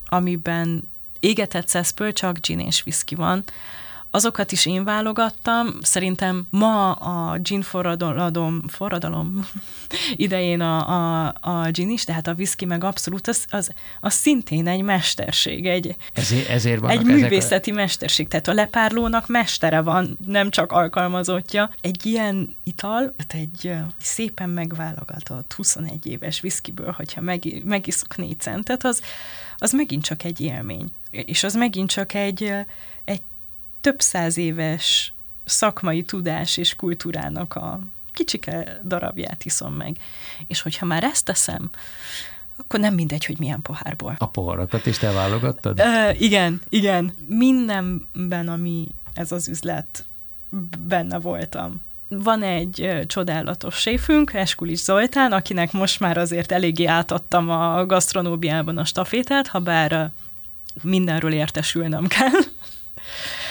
amiben 0.06 0.88
égetett 1.20 1.68
szeszpől 1.68 2.12
csak 2.12 2.38
gin 2.38 2.60
és 2.60 2.82
whisky 2.86 3.14
van, 3.14 3.44
azokat 4.14 4.52
is 4.52 4.66
én 4.66 4.84
válogattam. 4.84 5.68
Szerintem 5.82 6.46
ma 6.50 6.92
a 6.92 7.38
gin 7.38 7.62
forradalom, 7.62 8.62
forradalom 8.68 9.48
idején 10.26 10.60
a, 10.60 10.88
a, 10.88 11.34
a 11.40 11.70
gin 11.70 11.90
is, 11.90 12.04
tehát 12.04 12.26
a 12.26 12.32
whisky 12.32 12.64
meg 12.64 12.84
abszolút, 12.84 13.28
az, 13.28 13.46
az, 13.50 13.72
az 14.00 14.12
szintén 14.12 14.66
egy 14.68 14.82
mesterség, 14.82 15.66
egy, 15.66 15.96
ezért, 16.12 16.48
ezért 16.48 16.88
egy 16.88 17.04
művészeti 17.04 17.70
a... 17.70 17.74
mesterség. 17.74 18.28
Tehát 18.28 18.48
a 18.48 18.52
lepárlónak 18.52 19.28
mestere 19.28 19.80
van, 19.80 20.18
nem 20.26 20.50
csak 20.50 20.72
alkalmazottja. 20.72 21.70
Egy 21.80 22.06
ilyen 22.06 22.56
ital, 22.64 23.14
tehát 23.26 23.48
egy 23.48 23.72
szépen 23.98 24.50
megválogatott 24.50 25.52
21 25.52 26.06
éves 26.06 26.42
whiskyből, 26.42 26.90
hogyha 26.90 27.20
meg, 27.20 27.62
megiszok 27.64 28.16
négy 28.16 28.40
centet, 28.40 28.84
az, 28.84 29.02
az 29.58 29.72
megint 29.72 30.04
csak 30.04 30.24
egy 30.24 30.40
élmény. 30.40 30.88
És 31.10 31.44
az 31.44 31.54
megint 31.54 31.90
csak 31.90 32.14
egy 32.14 32.52
több 33.84 34.00
száz 34.00 34.36
éves 34.36 35.12
szakmai 35.44 36.02
tudás 36.02 36.56
és 36.56 36.74
kultúrának 36.74 37.54
a 37.54 37.80
kicsike 38.12 38.80
darabját 38.84 39.44
iszom 39.44 39.74
meg. 39.74 39.96
És 40.46 40.60
hogyha 40.60 40.86
már 40.86 41.04
ezt 41.04 41.24
teszem, 41.24 41.70
akkor 42.56 42.80
nem 42.80 42.94
mindegy, 42.94 43.24
hogy 43.24 43.38
milyen 43.38 43.62
pohárból. 43.62 44.14
A 44.18 44.26
poharakat 44.26 44.86
is 44.86 44.98
te 44.98 45.10
válogattad? 45.10 45.78
Ö, 45.78 46.10
igen, 46.18 46.60
igen. 46.68 47.14
Mindenben, 47.26 48.48
ami 48.48 48.86
ez 49.14 49.32
az 49.32 49.48
üzlet, 49.48 50.04
benne 50.78 51.18
voltam. 51.18 51.82
Van 52.08 52.42
egy 52.42 53.04
csodálatos 53.06 53.74
séfünk, 53.74 54.32
Eskulis 54.32 54.78
Zoltán, 54.78 55.32
akinek 55.32 55.72
most 55.72 56.00
már 56.00 56.18
azért 56.18 56.52
eléggé 56.52 56.84
átadtam 56.84 57.50
a 57.50 57.86
gasztronóbiában 57.86 58.78
a 58.78 58.84
stafétát, 58.84 59.46
ha 59.46 59.58
bár 59.58 60.10
mindenről 60.82 61.32
értesülnem 61.32 62.06
kell. 62.06 62.40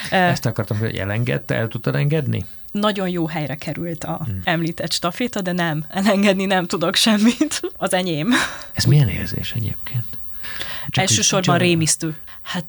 Ezt 0.10 0.46
akartam, 0.46 0.78
hogy 0.78 0.96
elengedte, 0.96 1.56
el 1.56 1.68
tudtad 1.68 1.96
engedni? 1.96 2.46
Nagyon 2.72 3.10
jó 3.10 3.28
helyre 3.28 3.56
került 3.56 4.04
a 4.04 4.22
hmm. 4.24 4.42
említett 4.44 4.92
staféta, 4.92 5.42
de 5.42 5.52
nem, 5.52 5.86
elengedni 5.90 6.46
nem 6.46 6.66
tudok 6.66 6.96
semmit. 6.96 7.62
Az 7.78 7.94
enyém. 7.94 8.34
Ez 8.74 8.84
milyen 8.84 9.10
érzés 9.10 9.52
egyébként? 9.52 10.06
Csak 10.90 11.04
Elsősorban 11.04 11.58
csak... 11.58 11.68
rémisztő. 11.68 12.16
Hát 12.42 12.68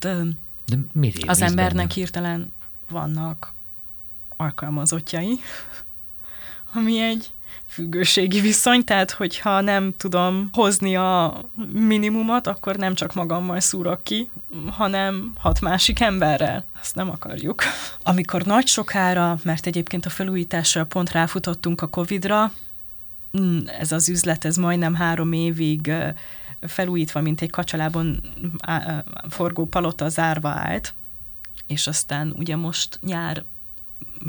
de 0.66 0.76
mi 0.93 1.12
az 1.26 1.41
embernek 1.41 1.74
benne? 1.74 1.93
hirtelen 1.95 2.53
vannak 2.91 3.55
alkalmazottjai, 4.37 5.41
ami 6.72 7.01
egy 7.01 7.34
függőségi 7.74 8.40
viszony, 8.40 8.84
tehát 8.84 9.10
hogyha 9.10 9.60
nem 9.60 9.92
tudom 9.96 10.48
hozni 10.52 10.96
a 10.96 11.40
minimumot, 11.72 12.46
akkor 12.46 12.76
nem 12.76 12.94
csak 12.94 13.14
magammal 13.14 13.60
szúrok 13.60 14.02
ki, 14.02 14.30
hanem 14.70 15.32
hat 15.38 15.60
másik 15.60 16.00
emberrel. 16.00 16.64
Azt 16.80 16.94
nem 16.94 17.10
akarjuk. 17.10 17.62
Amikor 18.02 18.42
nagy 18.42 18.66
sokára, 18.66 19.38
mert 19.42 19.66
egyébként 19.66 20.06
a 20.06 20.10
felújítással 20.10 20.84
pont 20.84 21.10
ráfutottunk 21.10 21.80
a 21.80 21.86
Covid-ra, 21.86 22.52
mm, 23.40 23.58
ez 23.78 23.92
az 23.92 24.08
üzlet, 24.08 24.44
ez 24.44 24.56
majdnem 24.56 24.94
három 24.94 25.32
évig 25.32 25.92
felújítva, 26.60 27.20
mint 27.20 27.40
egy 27.40 27.50
kacsalában 27.50 28.20
forgó 29.28 29.66
palota 29.66 30.08
zárva 30.08 30.48
állt, 30.48 30.94
és 31.66 31.86
aztán 31.86 32.34
ugye 32.36 32.56
most 32.56 32.98
nyár 33.02 33.44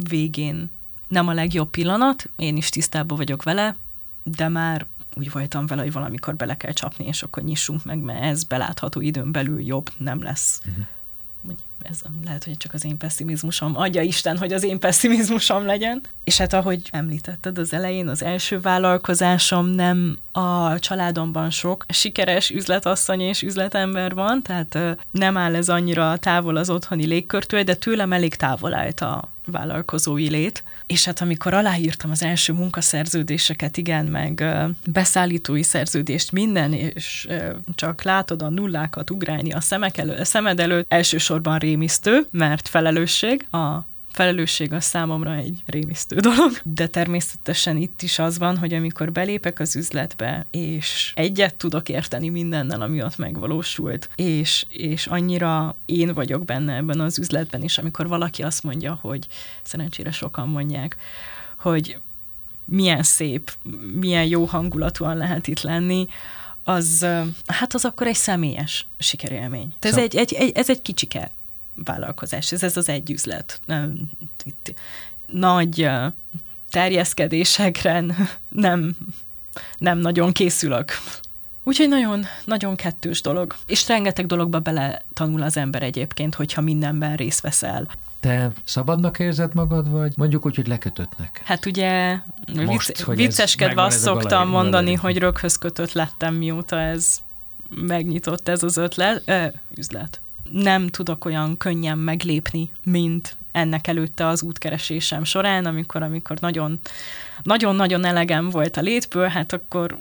végén 0.09 0.69
nem 1.07 1.27
a 1.27 1.33
legjobb 1.33 1.69
pillanat, 1.69 2.29
én 2.35 2.57
is 2.57 2.69
tisztában 2.69 3.17
vagyok 3.17 3.43
vele, 3.43 3.75
de 4.23 4.47
már 4.47 4.85
úgy 5.15 5.31
voltam 5.31 5.65
vele, 5.65 5.81
hogy 5.81 5.91
valamikor 5.91 6.35
bele 6.35 6.57
kell 6.57 6.71
csapni, 6.71 7.05
és 7.05 7.23
akkor 7.23 7.43
nyissunk 7.43 7.83
meg, 7.83 7.97
mert 7.99 8.23
ez 8.23 8.43
belátható 8.43 9.01
időn 9.01 9.31
belül 9.31 9.61
jobb 9.61 9.89
nem 9.97 10.23
lesz. 10.23 10.61
Uh-huh. 10.67 10.85
Ez 11.89 12.01
lehet, 12.25 12.43
hogy 12.43 12.57
csak 12.57 12.73
az 12.73 12.85
én 12.85 12.97
pessimizmusom, 12.97 13.77
adja 13.77 14.01
Isten, 14.01 14.37
hogy 14.37 14.53
az 14.53 14.63
én 14.63 14.79
pessimizmusom 14.79 15.65
legyen. 15.65 16.01
És 16.23 16.37
hát 16.37 16.53
ahogy 16.53 16.81
említetted 16.91 17.57
az 17.57 17.73
elején, 17.73 18.07
az 18.07 18.23
első 18.23 18.59
vállalkozásom 18.59 19.67
nem 19.67 20.17
a 20.31 20.79
családomban 20.79 21.49
sok 21.49 21.85
sikeres 21.89 22.49
üzletasszony 22.49 23.21
és 23.21 23.41
üzletember 23.41 24.13
van, 24.13 24.41
tehát 24.41 24.77
nem 25.11 25.37
áll 25.37 25.55
ez 25.55 25.69
annyira 25.69 26.17
távol 26.17 26.55
az 26.55 26.69
otthoni 26.69 27.05
légkörtől, 27.05 27.63
de 27.63 27.75
tőlem 27.75 28.13
elég 28.13 28.35
távol 28.35 28.73
állt 28.73 29.01
a 29.01 29.33
vállalkozói 29.45 30.29
lét. 30.29 30.63
És 30.85 31.05
hát 31.05 31.21
amikor 31.21 31.53
aláírtam 31.53 32.11
az 32.11 32.23
első 32.23 32.53
munkaszerződéseket, 32.53 33.77
igen, 33.77 34.05
meg 34.05 34.43
beszállítói 34.85 35.63
szerződést, 35.63 36.31
minden, 36.31 36.73
és 36.73 37.27
csak 37.75 38.03
látod 38.03 38.41
a 38.41 38.49
nullákat 38.49 39.09
ugrálni 39.09 39.51
a 39.51 39.61
szemek 39.61 39.97
elő, 39.97 40.15
a 40.15 40.25
szemed 40.25 40.59
előtt, 40.59 40.85
elsősorban 40.87 41.57
rémisztő, 41.75 42.27
mert 42.31 42.67
felelősség, 42.67 43.47
a 43.51 43.85
felelősség 44.11 44.73
az 44.73 44.83
számomra 44.83 45.33
egy 45.33 45.63
rémisztő 45.65 46.19
dolog, 46.19 46.51
de 46.63 46.87
természetesen 46.87 47.77
itt 47.77 48.01
is 48.01 48.19
az 48.19 48.37
van, 48.37 48.57
hogy 48.57 48.73
amikor 48.73 49.11
belépek 49.11 49.59
az 49.59 49.75
üzletbe, 49.75 50.45
és 50.51 51.11
egyet 51.15 51.55
tudok 51.55 51.89
érteni 51.89 52.29
mindennel, 52.29 52.81
ami 52.81 53.03
ott 53.03 53.17
megvalósult, 53.17 54.09
és, 54.15 54.65
és 54.69 55.07
annyira 55.07 55.75
én 55.85 56.13
vagyok 56.13 56.45
benne 56.45 56.75
ebben 56.75 56.99
az 56.99 57.19
üzletben 57.19 57.63
is, 57.63 57.77
amikor 57.77 58.07
valaki 58.07 58.43
azt 58.43 58.63
mondja, 58.63 58.97
hogy 59.01 59.27
szerencsére 59.63 60.11
sokan 60.11 60.47
mondják, 60.47 60.97
hogy 61.59 61.99
milyen 62.65 63.03
szép, 63.03 63.51
milyen 63.93 64.25
jó 64.25 64.45
hangulatúan 64.45 65.17
lehet 65.17 65.47
itt 65.47 65.61
lenni, 65.61 66.07
az, 66.63 67.05
hát 67.45 67.73
az 67.73 67.85
akkor 67.85 68.07
egy 68.07 68.15
személyes 68.15 68.87
sikerélmény. 68.97 69.73
Ez, 69.79 69.89
szóval... 69.89 70.05
egy, 70.05 70.15
egy, 70.15 70.33
egy, 70.33 70.51
ez 70.55 70.69
egy 70.69 70.81
kicsike 70.81 71.31
vállalkozás. 71.75 72.51
Ez, 72.51 72.63
ez 72.63 72.77
az 72.77 72.89
egy 72.89 73.11
üzlet. 73.11 73.59
Nem, 73.65 74.09
itt 74.43 74.73
nagy 75.27 75.89
terjeszkedésekre 76.69 78.03
nem, 78.49 78.97
nem 79.77 79.97
nagyon 79.97 80.31
készülök. 80.31 80.91
Úgyhogy 81.63 81.89
nagyon, 81.89 82.25
nagyon 82.45 82.75
kettős 82.75 83.21
dolog. 83.21 83.55
És 83.65 83.87
rengeteg 83.87 84.25
dologba 84.25 84.59
bele 84.59 85.05
tanul 85.13 85.41
az 85.41 85.57
ember 85.57 85.83
egyébként, 85.83 86.35
hogyha 86.35 86.61
mindenben 86.61 87.15
részt 87.15 87.41
veszel. 87.41 87.87
Te 88.19 88.51
szabadnak 88.63 89.19
érzed 89.19 89.53
magad, 89.53 89.89
vagy 89.89 90.13
mondjuk 90.17 90.45
úgy, 90.45 90.55
hogy 90.55 90.67
lekötöttnek? 90.67 91.41
Hát 91.45 91.65
ugye 91.65 92.19
Most, 92.65 92.87
vicc, 92.87 93.15
vicceskedve 93.15 93.81
azt 93.81 93.99
szoktam 93.99 94.49
mondani, 94.49 94.93
hogy 94.93 95.17
röghöz 95.17 95.57
kötött 95.57 95.91
lettem, 95.91 96.33
mióta 96.35 96.79
ez 96.79 97.17
megnyitott 97.69 98.47
ez 98.47 98.63
az 98.63 98.77
ötlet, 98.77 99.21
ö, 99.25 99.45
üzlet 99.75 100.21
nem 100.51 100.87
tudok 100.87 101.25
olyan 101.25 101.57
könnyen 101.57 101.97
meglépni, 101.97 102.71
mint 102.83 103.37
ennek 103.51 103.87
előtte 103.87 104.27
az 104.27 104.43
útkeresésem 104.43 105.23
során, 105.23 105.65
amikor, 105.65 106.03
amikor 106.03 106.39
nagyon, 106.39 106.79
nagyon-nagyon 107.43 108.05
elegem 108.05 108.49
volt 108.49 108.77
a 108.77 108.81
létből, 108.81 109.27
hát 109.27 109.53
akkor 109.53 109.97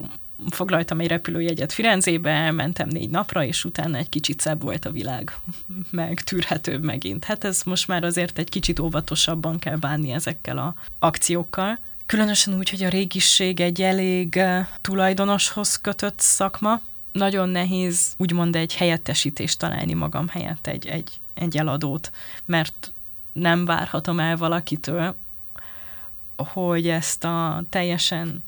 foglaltam 0.51 1.01
egy 1.01 1.09
repülőjegyet 1.09 1.72
Firenzébe, 1.72 2.30
elmentem 2.30 2.88
négy 2.88 3.11
napra, 3.11 3.45
és 3.45 3.64
utána 3.64 3.97
egy 3.97 4.09
kicsit 4.09 4.40
szebb 4.40 4.62
volt 4.62 4.84
a 4.84 4.90
világ, 4.90 5.36
meg 5.90 6.20
tűrhetőbb 6.20 6.84
megint. 6.84 7.24
Hát 7.24 7.45
ez 7.45 7.62
most 7.62 7.88
már 7.88 8.05
azért 8.05 8.38
egy 8.38 8.49
kicsit 8.49 8.78
óvatosabban 8.78 9.59
kell 9.59 9.76
bánni 9.76 10.11
ezekkel 10.11 10.59
a 10.59 10.74
akciókkal. 10.99 11.78
Különösen 12.07 12.57
úgy, 12.59 12.70
hogy 12.70 12.84
a 12.84 12.88
régiség 12.88 13.61
egy 13.61 13.82
elég 13.82 14.36
eh, 14.36 14.66
tulajdonoshoz 14.80 15.76
kötött 15.76 16.20
szakma, 16.20 16.80
nagyon 17.15 17.49
nehéz 17.49 18.15
úgymond 18.17 18.57
egy 18.57 18.75
helyettesítést 18.75 19.59
találni 19.59 19.95
magam 19.95 20.29
helyett, 20.29 20.67
egy, 20.67 20.87
egy, 20.87 21.21
egy 21.35 21.57
eladót, 21.57 22.12
mert 22.45 22.93
nem 23.33 23.65
várhatom 23.65 24.21
el 24.21 24.37
valakitől, 24.37 25.17
hogy 26.37 26.89
ezt 26.89 27.25
a 27.25 27.65
teljesen 27.71 28.45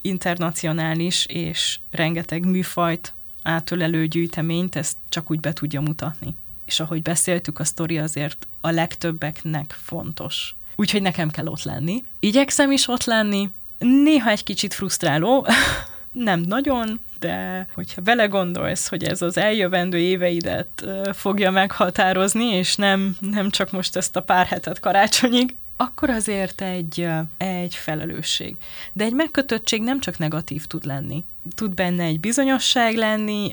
internacionális 0.00 1.26
és 1.26 1.78
rengeteg 1.90 2.44
műfajt 2.44 3.14
átölelő 3.42 4.06
gyűjteményt, 4.06 4.76
ezt 4.76 4.96
csak 5.08 5.30
úgy 5.30 5.40
be 5.40 5.52
tudja 5.52 5.80
mutatni. 5.80 6.34
És 6.64 6.80
ahogy 6.80 7.02
beszéltük, 7.02 7.58
a 7.58 7.64
sztori 7.64 7.98
azért 7.98 8.46
a 8.60 8.70
legtöbbeknek 8.70 9.76
fontos. 9.82 10.54
Úgyhogy 10.76 11.02
nekem 11.02 11.30
kell 11.30 11.46
ott 11.46 11.62
lenni. 11.62 12.04
Igyekszem 12.20 12.70
is 12.70 12.88
ott 12.88 13.04
lenni, 13.04 13.50
néha 13.78 14.30
egy 14.30 14.44
kicsit 14.44 14.74
frusztráló, 14.74 15.46
nem 16.12 16.40
nagyon, 16.40 17.00
de 17.20 17.66
hogyha 17.74 18.02
vele 18.02 18.26
gondolsz, 18.26 18.88
hogy 18.88 19.04
ez 19.04 19.22
az 19.22 19.36
eljövendő 19.36 19.98
éveidet 19.98 20.84
fogja 21.12 21.50
meghatározni, 21.50 22.44
és 22.44 22.76
nem, 22.76 23.16
nem 23.20 23.50
csak 23.50 23.70
most 23.70 23.96
ezt 23.96 24.16
a 24.16 24.22
pár 24.22 24.46
hetet 24.46 24.80
karácsonyig, 24.80 25.56
akkor 25.76 26.10
azért 26.10 26.60
egy, 26.60 27.08
egy 27.36 27.74
felelősség. 27.74 28.56
De 28.92 29.04
egy 29.04 29.14
megkötöttség 29.14 29.82
nem 29.82 30.00
csak 30.00 30.18
negatív 30.18 30.66
tud 30.66 30.84
lenni. 30.84 31.24
Tud 31.54 31.74
benne 31.74 32.02
egy 32.02 32.20
bizonyosság 32.20 32.96
lenni, 32.96 33.52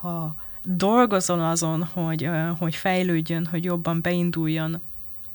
ha 0.00 0.34
dolgozol 0.64 1.40
azon, 1.40 1.84
hogy, 1.84 2.30
hogy 2.58 2.74
fejlődjön, 2.74 3.46
hogy 3.46 3.64
jobban 3.64 4.00
beinduljon 4.00 4.80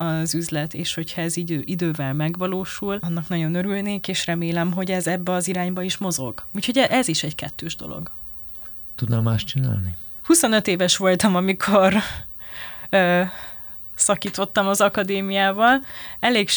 az 0.04 0.36
üzlet, 0.36 0.74
és 0.74 0.94
hogyha 0.94 1.22
ez 1.22 1.38
idő, 1.38 1.62
idővel 1.66 2.14
megvalósul, 2.14 2.98
annak 3.02 3.28
nagyon 3.28 3.56
örülnék, 3.56 4.08
és 4.08 4.26
remélem, 4.26 4.72
hogy 4.72 4.92
ez 4.92 5.08
ebbe 5.08 5.32
az 5.32 5.48
irányba 5.48 5.82
is 5.82 5.98
mozog. 5.98 6.48
Úgyhogy 6.56 6.78
ez 6.78 7.08
is 7.08 7.24
egy 7.24 7.36
kettős 7.36 7.76
dolog. 7.76 8.12
Tudnál 8.96 9.22
más 9.22 9.44
csinálni? 9.44 9.96
25 10.24 10.68
éves 10.68 10.98
voltam, 10.98 11.36
amikor 11.36 11.94
ö, 12.90 13.22
szakítottam 13.96 14.68
az 14.68 14.82
akadémiával. 14.82 15.86
Elég 16.20 16.50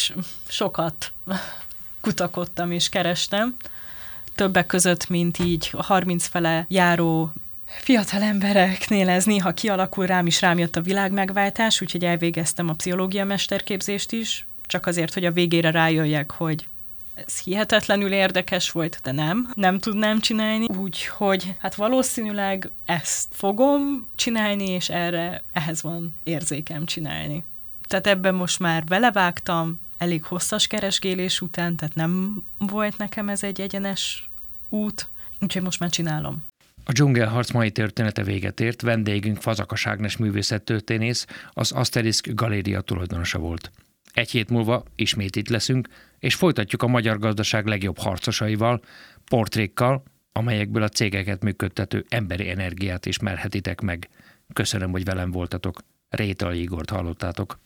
sokat 0.47 1.13
kutakodtam 2.01 2.71
és 2.71 2.89
kerestem. 2.89 3.55
Többek 4.35 4.65
között, 4.65 5.09
mint 5.09 5.39
így 5.39 5.69
30 5.77 6.27
fele 6.27 6.65
járó 6.69 7.33
fiatal 7.67 8.21
embereknél 8.21 9.09
ez 9.09 9.25
néha 9.25 9.53
kialakul, 9.53 10.05
rám 10.05 10.25
is 10.25 10.41
rám 10.41 10.57
jött 10.57 10.75
a 10.75 10.81
világmegváltás, 10.81 11.81
úgyhogy 11.81 12.05
elvégeztem 12.05 12.69
a 12.69 12.73
pszichológia 12.73 13.25
mesterképzést 13.25 14.11
is, 14.11 14.47
csak 14.65 14.85
azért, 14.85 15.13
hogy 15.13 15.25
a 15.25 15.31
végére 15.31 15.71
rájöjjek, 15.71 16.31
hogy 16.31 16.67
ez 17.13 17.39
hihetetlenül 17.39 18.11
érdekes 18.11 18.71
volt, 18.71 18.99
de 19.03 19.11
nem, 19.11 19.51
nem 19.53 19.79
tudnám 19.79 20.19
csinálni, 20.19 20.65
úgyhogy 20.65 21.55
hát 21.59 21.75
valószínűleg 21.75 22.69
ezt 22.85 23.27
fogom 23.31 24.07
csinálni, 24.15 24.69
és 24.69 24.89
erre, 24.89 25.43
ehhez 25.53 25.81
van 25.81 26.15
érzékem 26.23 26.85
csinálni. 26.85 27.43
Tehát 27.87 28.07
ebben 28.07 28.35
most 28.35 28.59
már 28.59 28.83
belevágtam, 28.83 29.79
elég 29.97 30.23
hosszas 30.23 30.67
keresgélés 30.67 31.41
után, 31.41 31.75
tehát 31.75 31.95
nem 31.95 32.43
volt 32.57 32.97
nekem 32.97 33.29
ez 33.29 33.43
egy 33.43 33.61
egyenes 33.61 34.29
út, 34.69 35.09
úgyhogy 35.39 35.61
most 35.61 35.79
már 35.79 35.89
csinálom. 35.89 36.45
A 36.89 36.91
dzsungelharc 36.91 37.51
mai 37.51 37.71
története 37.71 38.23
véget 38.23 38.59
ért, 38.59 38.81
vendégünk 38.81 39.41
Fazakas 39.41 39.85
Ágnes 39.87 40.17
művészettörténész, 40.17 41.25
az 41.49 41.71
Asterisk 41.71 42.33
Galéria 42.33 42.81
tulajdonosa 42.81 43.39
volt. 43.39 43.71
Egy 44.13 44.31
hét 44.31 44.49
múlva 44.49 44.83
ismét 44.95 45.35
itt 45.35 45.49
leszünk, 45.49 45.87
és 46.19 46.35
folytatjuk 46.35 46.83
a 46.83 46.87
magyar 46.87 47.19
gazdaság 47.19 47.65
legjobb 47.65 47.97
harcosaival, 47.97 48.81
portrékkal, 49.25 50.03
amelyekből 50.31 50.83
a 50.83 50.89
cégeket 50.89 51.43
működtető 51.43 52.05
emberi 52.09 52.49
energiát 52.49 53.05
ismerhetitek 53.05 53.81
meg. 53.81 54.09
Köszönöm, 54.53 54.91
hogy 54.91 55.03
velem 55.03 55.31
voltatok. 55.31 55.79
Rétal 56.09 56.53
Igort 56.53 56.89
hallottátok. 56.89 57.59